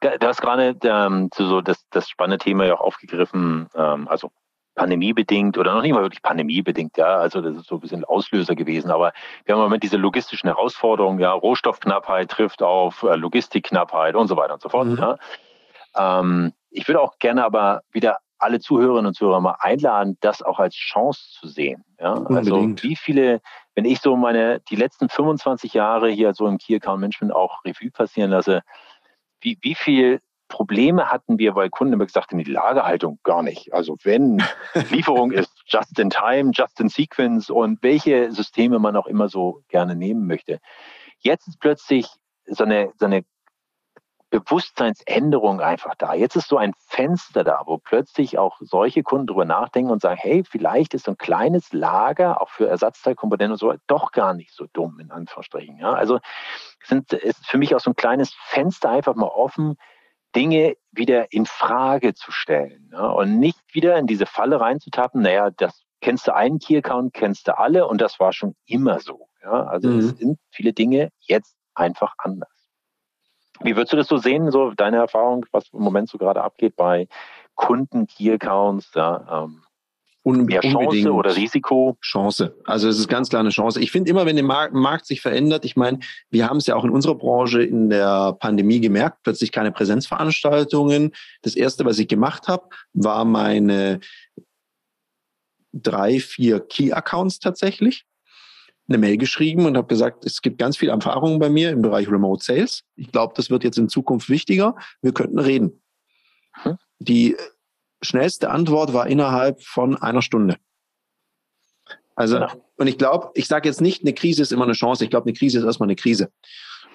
[0.00, 4.30] Du hast gerade ähm, so das, das spannende Thema ja auch aufgegriffen, ähm, also
[4.76, 8.54] pandemiebedingt oder noch nicht mal wirklich pandemiebedingt, ja, also das ist so ein bisschen Auslöser
[8.54, 9.12] gewesen, aber
[9.44, 14.36] wir haben im Moment diese logistischen Herausforderungen, ja, Rohstoffknappheit trifft auf äh, Logistikknappheit und so
[14.36, 14.86] weiter und so fort.
[14.86, 14.98] Mhm.
[14.98, 15.18] Ja.
[15.96, 20.58] Ähm, ich würde auch gerne aber wieder alle Zuhörerinnen und Zuhörer mal einladen, das auch
[20.58, 21.84] als Chance zu sehen.
[21.98, 22.14] Ja?
[22.26, 23.40] Also wie viele,
[23.74, 27.64] wenn ich so meine, die letzten 25 Jahre hier so im Key Account Management auch
[27.64, 28.62] Revue passieren lasse,
[29.40, 33.72] wie, wie viel Probleme hatten wir, weil Kunden immer gesagt haben, die Lagerhaltung gar nicht.
[33.72, 34.42] Also wenn
[34.90, 39.62] Lieferung ist just in time, just in sequence und welche Systeme man auch immer so
[39.68, 40.60] gerne nehmen möchte.
[41.18, 42.08] Jetzt ist plötzlich
[42.46, 43.24] so eine, so eine
[44.40, 46.12] Bewusstseinsänderung einfach da.
[46.12, 50.18] Jetzt ist so ein Fenster da, wo plötzlich auch solche Kunden drüber nachdenken und sagen,
[50.20, 54.52] hey, vielleicht ist so ein kleines Lager auch für Ersatzteilkomponenten und so doch gar nicht
[54.52, 55.78] so dumm, in Anführungsstrichen.
[55.78, 56.18] Ja, also
[56.82, 59.76] sind, ist für mich auch so ein kleines Fenster einfach mal offen,
[60.34, 65.50] Dinge wieder in Frage zu stellen ja, und nicht wieder in diese Falle reinzutappen, naja,
[65.50, 69.28] das kennst du einen Key-Account, kennst du alle und das war schon immer so.
[69.44, 69.98] Ja, also mhm.
[70.00, 72.53] es sind viele Dinge jetzt einfach anders.
[73.60, 76.76] Wie würdest du das so sehen, so deine Erfahrung, was im Moment so gerade abgeht
[76.76, 77.08] bei
[77.54, 79.62] Kunden, Key Accounts, ja, ähm,
[80.26, 81.98] Un mehr Chance oder Risiko?
[82.00, 82.56] Chance.
[82.64, 83.78] Also es ist ganz klar eine Chance.
[83.78, 86.76] Ich finde immer, wenn der Markt, Markt sich verändert, ich meine, wir haben es ja
[86.76, 91.12] auch in unserer Branche in der Pandemie gemerkt, plötzlich keine Präsenzveranstaltungen.
[91.42, 94.00] Das erste, was ich gemacht habe, war meine
[95.74, 98.06] drei, vier Key-Accounts tatsächlich
[98.88, 102.10] eine Mail geschrieben und habe gesagt, es gibt ganz viel Erfahrung bei mir im Bereich
[102.10, 102.84] Remote Sales.
[102.96, 104.76] Ich glaube, das wird jetzt in Zukunft wichtiger.
[105.00, 105.82] Wir könnten reden.
[106.62, 106.76] Hm.
[106.98, 107.36] Die
[108.02, 110.56] schnellste Antwort war innerhalb von einer Stunde.
[112.14, 112.52] Also, ja.
[112.76, 115.02] und ich glaube, ich sage jetzt nicht, eine Krise ist immer eine Chance.
[115.02, 116.30] Ich glaube, eine Krise ist erstmal eine Krise.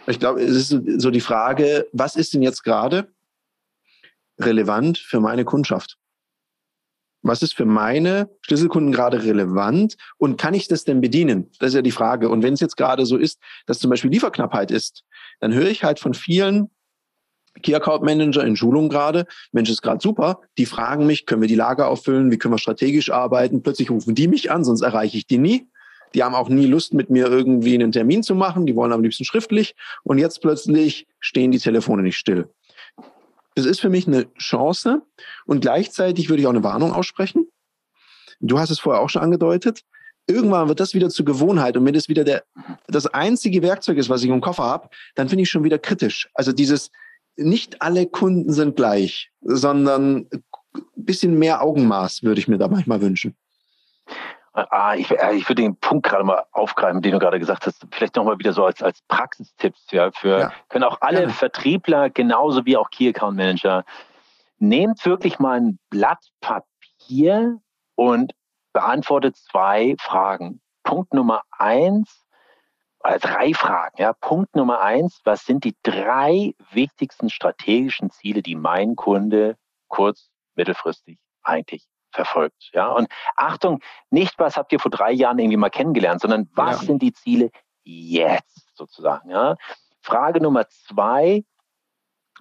[0.07, 3.11] Ich glaube, es ist so die Frage, was ist denn jetzt gerade
[4.39, 5.98] relevant für meine Kundschaft?
[7.21, 11.51] Was ist für meine Schlüsselkunden gerade relevant und kann ich das denn bedienen?
[11.59, 12.29] Das ist ja die Frage.
[12.29, 15.03] Und wenn es jetzt gerade so ist, dass zum Beispiel Lieferknappheit ist,
[15.39, 16.69] dann höre ich halt von vielen,
[17.61, 21.47] Key Account Manager in Schulung gerade, Mensch, ist gerade super, die fragen mich, können wir
[21.47, 25.17] die Lager auffüllen, wie können wir strategisch arbeiten, plötzlich rufen die mich an, sonst erreiche
[25.17, 25.67] ich die nie.
[26.15, 29.03] Die haben auch nie Lust, mit mir irgendwie einen Termin zu machen, die wollen am
[29.03, 32.49] liebsten schriftlich und jetzt plötzlich stehen die Telefone nicht still.
[33.59, 35.01] Das ist für mich eine Chance
[35.45, 37.45] und gleichzeitig würde ich auch eine Warnung aussprechen.
[38.39, 39.81] Du hast es vorher auch schon angedeutet.
[40.27, 42.45] Irgendwann wird das wieder zur Gewohnheit und wenn das wieder der,
[42.87, 46.29] das einzige Werkzeug ist, was ich im Koffer habe, dann finde ich schon wieder kritisch.
[46.33, 46.89] Also dieses,
[47.35, 50.43] nicht alle Kunden sind gleich, sondern ein
[50.95, 53.35] bisschen mehr Augenmaß würde ich mir da manchmal wünschen.
[54.69, 57.85] Ah, ich, äh, ich würde den Punkt gerade mal aufgreifen, den du gerade gesagt hast.
[57.91, 59.91] Vielleicht nochmal wieder so als, als Praxistipps.
[59.91, 60.51] Ja, für, ja.
[60.69, 61.33] können auch alle Gerne.
[61.33, 63.83] Vertriebler, genauso wie auch Key Account Manager,
[64.57, 67.59] nehmt wirklich mal ein Blatt Papier
[67.95, 68.33] und
[68.73, 70.61] beantwortet zwei Fragen.
[70.83, 72.25] Punkt Nummer eins,
[73.03, 73.95] äh, drei Fragen.
[74.01, 74.13] Ja.
[74.13, 79.57] Punkt Nummer eins, was sind die drei wichtigsten strategischen Ziele, die mein Kunde
[79.87, 82.69] kurz, mittelfristig eigentlich verfolgt.
[82.73, 86.81] Ja, und Achtung, nicht was habt ihr vor drei Jahren irgendwie mal kennengelernt, sondern was
[86.81, 86.87] ja.
[86.87, 87.51] sind die Ziele
[87.83, 89.29] jetzt sozusagen.
[89.29, 89.55] Ja,
[90.01, 91.43] Frage Nummer zwei.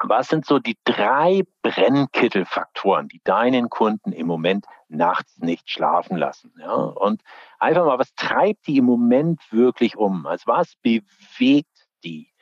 [0.01, 6.55] Was sind so die drei Brennkittelfaktoren, die deinen Kunden im Moment nachts nicht schlafen lassen?
[6.61, 7.23] Ja, und
[7.59, 10.25] einfach mal, was treibt die im Moment wirklich um?
[10.27, 12.33] Also was bewegt die?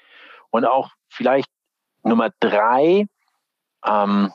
[0.50, 1.50] Und auch vielleicht
[2.02, 3.06] Nummer drei,
[3.84, 4.32] ähm,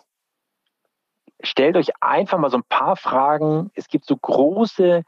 [1.44, 3.72] stellt euch einfach mal so ein paar Fragen.
[3.76, 5.04] Es gibt so große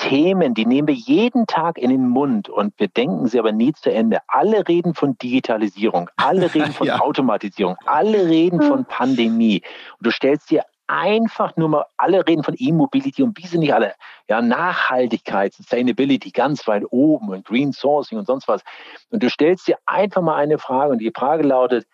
[0.00, 3.74] Themen, die nehmen wir jeden Tag in den Mund und wir denken sie aber nie
[3.74, 4.20] zu Ende.
[4.28, 7.00] Alle reden von Digitalisierung, alle reden von ja.
[7.00, 9.60] Automatisierung, alle reden von Pandemie.
[9.98, 13.74] Und du stellst dir einfach nur mal, alle reden von E-Mobility und wie sind nicht
[13.74, 13.94] alle?
[14.28, 18.62] Ja, Nachhaltigkeit, Sustainability ganz weit oben und Green Sourcing und sonst was.
[19.10, 21.86] Und du stellst dir einfach mal eine Frage und die Frage lautet,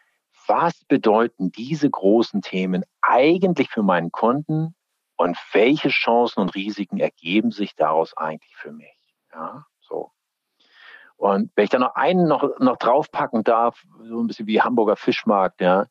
[0.47, 4.75] was bedeuten diese großen Themen eigentlich für meinen Kunden
[5.17, 8.97] und welche Chancen und Risiken ergeben sich daraus eigentlich für mich?
[9.33, 10.11] Ja, so.
[11.17, 14.97] Und wenn ich da noch einen noch, noch draufpacken darf, so ein bisschen wie Hamburger
[14.97, 15.87] Fischmarkt, ja,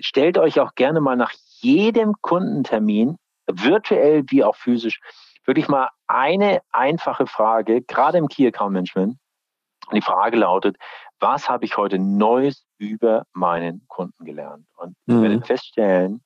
[0.00, 3.16] stellt euch auch gerne mal nach jedem Kundentermin,
[3.46, 5.00] virtuell wie auch physisch,
[5.44, 9.18] wirklich mal eine einfache Frage, gerade im Key Account Management.
[9.88, 10.76] Und die Frage lautet,
[11.20, 14.66] was habe ich heute Neues über meinen Kunden gelernt?
[14.76, 15.14] Und mhm.
[15.14, 16.22] wir werden feststellen,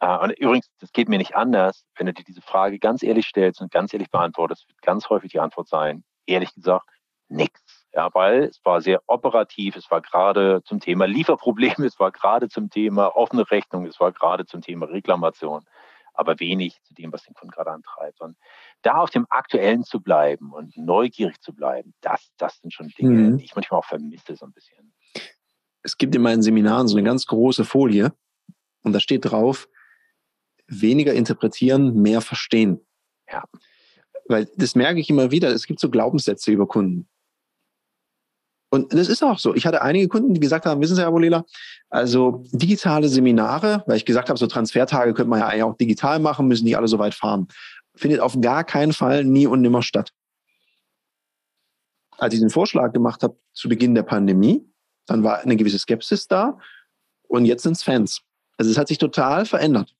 [0.00, 3.26] äh, und übrigens, das geht mir nicht anders, wenn du dir diese Frage ganz ehrlich
[3.26, 6.90] stellst und ganz ehrlich beantwortest, wird ganz häufig die Antwort sein, ehrlich gesagt,
[7.28, 7.86] nichts.
[7.92, 12.48] Ja, weil es war sehr operativ, es war gerade zum Thema Lieferprobleme, es war gerade
[12.48, 15.64] zum Thema offene Rechnung, es war gerade zum Thema Reklamation,
[16.12, 18.20] aber wenig zu dem, was den Kunden gerade antreibt.
[18.20, 18.36] Und
[18.82, 23.30] da auf dem Aktuellen zu bleiben und neugierig zu bleiben, das, das sind schon Dinge,
[23.30, 23.38] mhm.
[23.38, 24.92] die ich manchmal auch vermisse so ein bisschen.
[25.84, 28.12] Es gibt in meinen Seminaren so eine ganz große Folie
[28.82, 29.68] und da steht drauf,
[30.66, 32.80] weniger interpretieren, mehr verstehen.
[33.30, 33.44] Ja.
[34.26, 37.06] Weil das merke ich immer wieder, es gibt so Glaubenssätze über Kunden.
[38.70, 39.54] Und das ist auch so.
[39.54, 41.44] Ich hatte einige Kunden, die gesagt haben, wissen Sie, Herr Bolela,
[41.90, 46.18] also digitale Seminare, weil ich gesagt habe, so Transfertage könnte man ja eigentlich auch digital
[46.18, 47.46] machen, müssen nicht alle so weit fahren
[47.94, 50.12] findet auf gar keinen Fall nie und nimmer statt.
[52.16, 54.64] Als ich den Vorschlag gemacht habe zu Beginn der Pandemie,
[55.06, 56.58] dann war eine gewisse Skepsis da
[57.28, 58.22] und jetzt sind es Fans.
[58.56, 59.94] Also es hat sich total verändert.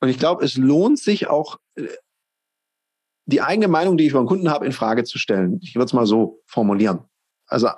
[0.00, 1.86] Und ich glaube, es lohnt sich auch, äh,
[3.26, 5.60] die eigene Meinung, die ich über einen Kunden habe, in Frage zu stellen.
[5.62, 7.04] Ich würde es mal so formulieren.
[7.46, 7.68] Also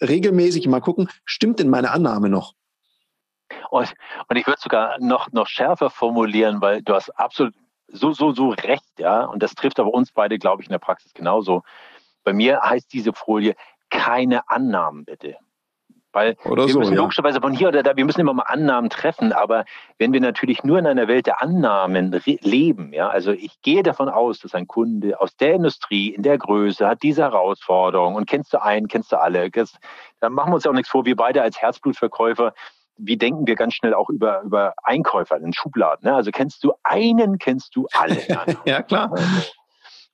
[0.00, 2.54] regelmäßig mal gucken, stimmt denn meine Annahme noch?
[3.70, 3.92] Und,
[4.28, 7.54] und ich würde sogar noch, noch schärfer formulieren, weil du hast absolut
[7.88, 9.24] so, so, so recht, ja.
[9.24, 11.62] Und das trifft aber uns beide, glaube ich, in der Praxis genauso.
[12.24, 13.54] Bei mir heißt diese Folie
[13.96, 15.36] keine Annahmen, bitte.
[16.12, 17.00] Weil oder wir so, müssen ja.
[17.00, 19.66] logischerweise von hier oder da, wir müssen immer mal Annahmen treffen, aber
[19.98, 24.08] wenn wir natürlich nur in einer Welt der Annahmen leben, ja, also ich gehe davon
[24.08, 28.54] aus, dass ein Kunde aus der Industrie in der Größe hat diese Herausforderung und kennst
[28.54, 29.76] du einen, kennst du alle, das,
[30.20, 32.54] da machen wir uns ja auch nichts vor, wir beide als Herzblutverkäufer,
[32.96, 36.08] wie denken wir ganz schnell auch über, über Einkäufer in Schubladen.
[36.08, 36.14] Ne?
[36.14, 38.16] Also kennst du einen, kennst du alle.
[38.64, 39.12] ja, klar.
[39.12, 39.50] Also,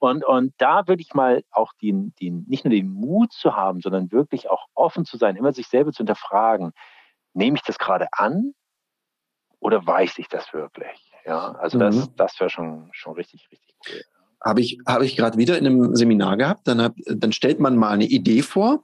[0.03, 3.81] und, und da würde ich mal auch den, den, nicht nur den Mut zu haben,
[3.81, 6.73] sondern wirklich auch offen zu sein, immer sich selber zu hinterfragen,
[7.35, 8.53] nehme ich das gerade an
[9.61, 11.13] oder weiß ich das wirklich?
[11.25, 12.17] Ja, also das, mhm.
[12.17, 14.03] das wäre schon, schon richtig, richtig cool.
[14.45, 17.77] Habe ich, habe ich gerade wieder in einem Seminar gehabt, dann, hab, dann stellt man
[17.77, 18.83] mal eine Idee vor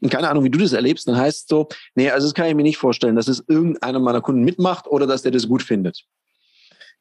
[0.00, 2.46] und keine Ahnung, wie du das erlebst, dann heißt es so, nee, also das kann
[2.46, 5.62] ich mir nicht vorstellen, dass es irgendeiner meiner Kunden mitmacht oder dass der das gut
[5.62, 6.06] findet.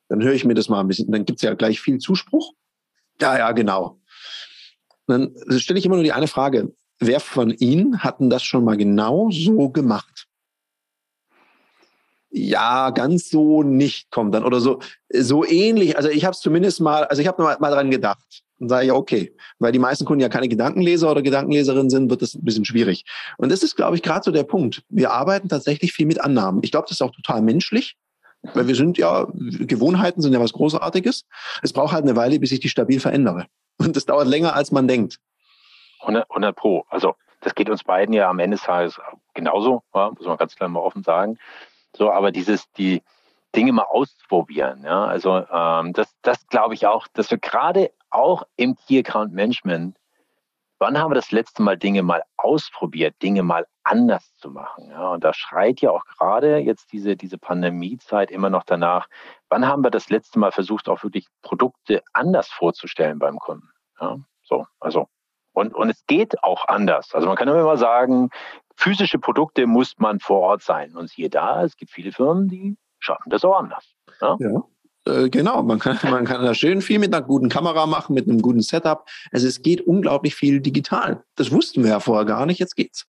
[0.09, 2.53] Dann höre ich mir das mal ein bisschen, dann gibt's ja gleich viel Zuspruch.
[3.21, 3.99] Ja, ja, genau.
[5.07, 8.63] Dann stelle ich immer nur die eine Frage, wer von Ihnen hat denn das schon
[8.63, 10.29] mal genau so gemacht?
[12.31, 14.79] ja, ganz so nicht kommt dann oder so
[15.11, 15.97] so ähnlich.
[15.97, 18.43] Also ich habe es zumindest mal, also ich habe mal, mal dran gedacht.
[18.59, 22.21] Und sage ich, okay, weil die meisten Kunden ja keine Gedankenleser oder Gedankenleserinnen sind, wird
[22.21, 23.05] das ein bisschen schwierig.
[23.37, 24.83] Und das ist, glaube ich, gerade so der Punkt.
[24.89, 26.59] Wir arbeiten tatsächlich viel mit Annahmen.
[26.63, 27.95] Ich glaube, das ist auch total menschlich.
[28.41, 31.25] Weil wir sind ja, Gewohnheiten sind ja was Großartiges.
[31.61, 33.47] Es braucht halt eine Weile, bis ich die stabil verändere.
[33.77, 35.19] Und das dauert länger, als man denkt.
[36.01, 36.85] 100, 100 Pro.
[36.89, 38.99] Also das geht uns beiden ja am Ende des Tages
[39.33, 41.37] genauso, ja, muss man ganz klar mal offen sagen.
[41.95, 43.01] So, aber dieses, die
[43.55, 48.43] Dinge mal ausprobieren, ja, also ähm, das, das glaube ich auch, dass wir gerade auch
[48.57, 49.97] im Key Account Management,
[50.77, 55.09] wann haben wir das letzte Mal Dinge mal ausprobiert, Dinge mal anders zu machen, ja,
[55.09, 59.07] und da schreit ja auch gerade jetzt diese, diese Pandemiezeit immer noch danach,
[59.49, 63.69] wann haben wir das letzte Mal versucht, auch wirklich Produkte anders vorzustellen beim Kunden,
[63.99, 65.07] ja, so, also
[65.53, 67.13] und, und es geht auch anders.
[67.13, 68.29] Also man kann immer sagen,
[68.77, 70.95] physische Produkte muss man vor Ort sein.
[70.95, 73.93] Und siehe da, es gibt viele Firmen, die schaffen das auch anders.
[74.21, 74.37] Ja.
[74.39, 74.63] ja
[75.05, 78.27] äh, genau, man kann, man kann da schön viel mit einer guten Kamera machen, mit
[78.27, 79.05] einem guten Setup.
[79.31, 81.23] Also es geht unglaublich viel digital.
[81.35, 83.05] Das wussten wir ja vorher gar nicht, jetzt geht's.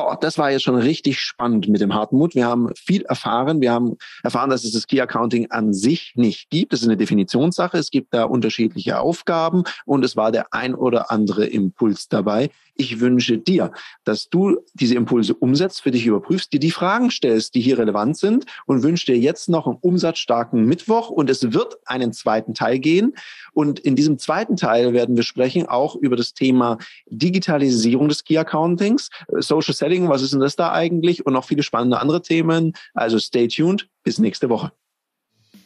[0.00, 2.34] Boah, das war jetzt schon richtig spannend mit dem Hartmut.
[2.34, 3.60] Wir haben viel erfahren.
[3.60, 6.72] Wir haben erfahren, dass es das Key Accounting an sich nicht gibt.
[6.72, 7.76] Das ist eine Definitionssache.
[7.76, 12.48] Es gibt da unterschiedliche Aufgaben und es war der ein oder andere Impuls dabei.
[12.80, 13.72] Ich wünsche dir,
[14.04, 18.16] dass du diese Impulse umsetzt, für dich überprüfst, dir die Fragen stellst, die hier relevant
[18.16, 22.78] sind und wünsche dir jetzt noch einen umsatzstarken Mittwoch und es wird einen zweiten Teil
[22.78, 23.12] gehen.
[23.52, 26.78] Und in diesem zweiten Teil werden wir sprechen auch über das Thema
[27.10, 31.62] Digitalisierung des Key Accountings, Social Selling, was ist denn das da eigentlich und noch viele
[31.62, 32.72] spannende andere Themen.
[32.94, 34.72] Also stay tuned, bis nächste Woche.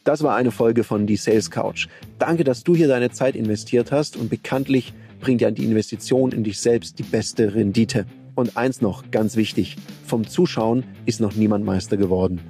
[0.05, 1.89] Das war eine Folge von Die Sales Couch.
[2.18, 6.45] Danke, dass du hier deine Zeit investiert hast und bekanntlich bringt ja die Investition in
[6.45, 8.07] dich selbst die beste Rendite.
[8.35, 12.41] Und eins noch, ganz wichtig, vom Zuschauen ist noch niemand Meister geworden.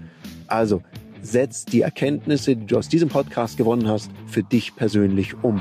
[0.48, 0.82] Also,
[1.22, 5.60] setz die Erkenntnisse, die du aus diesem Podcast gewonnen hast, für dich persönlich um.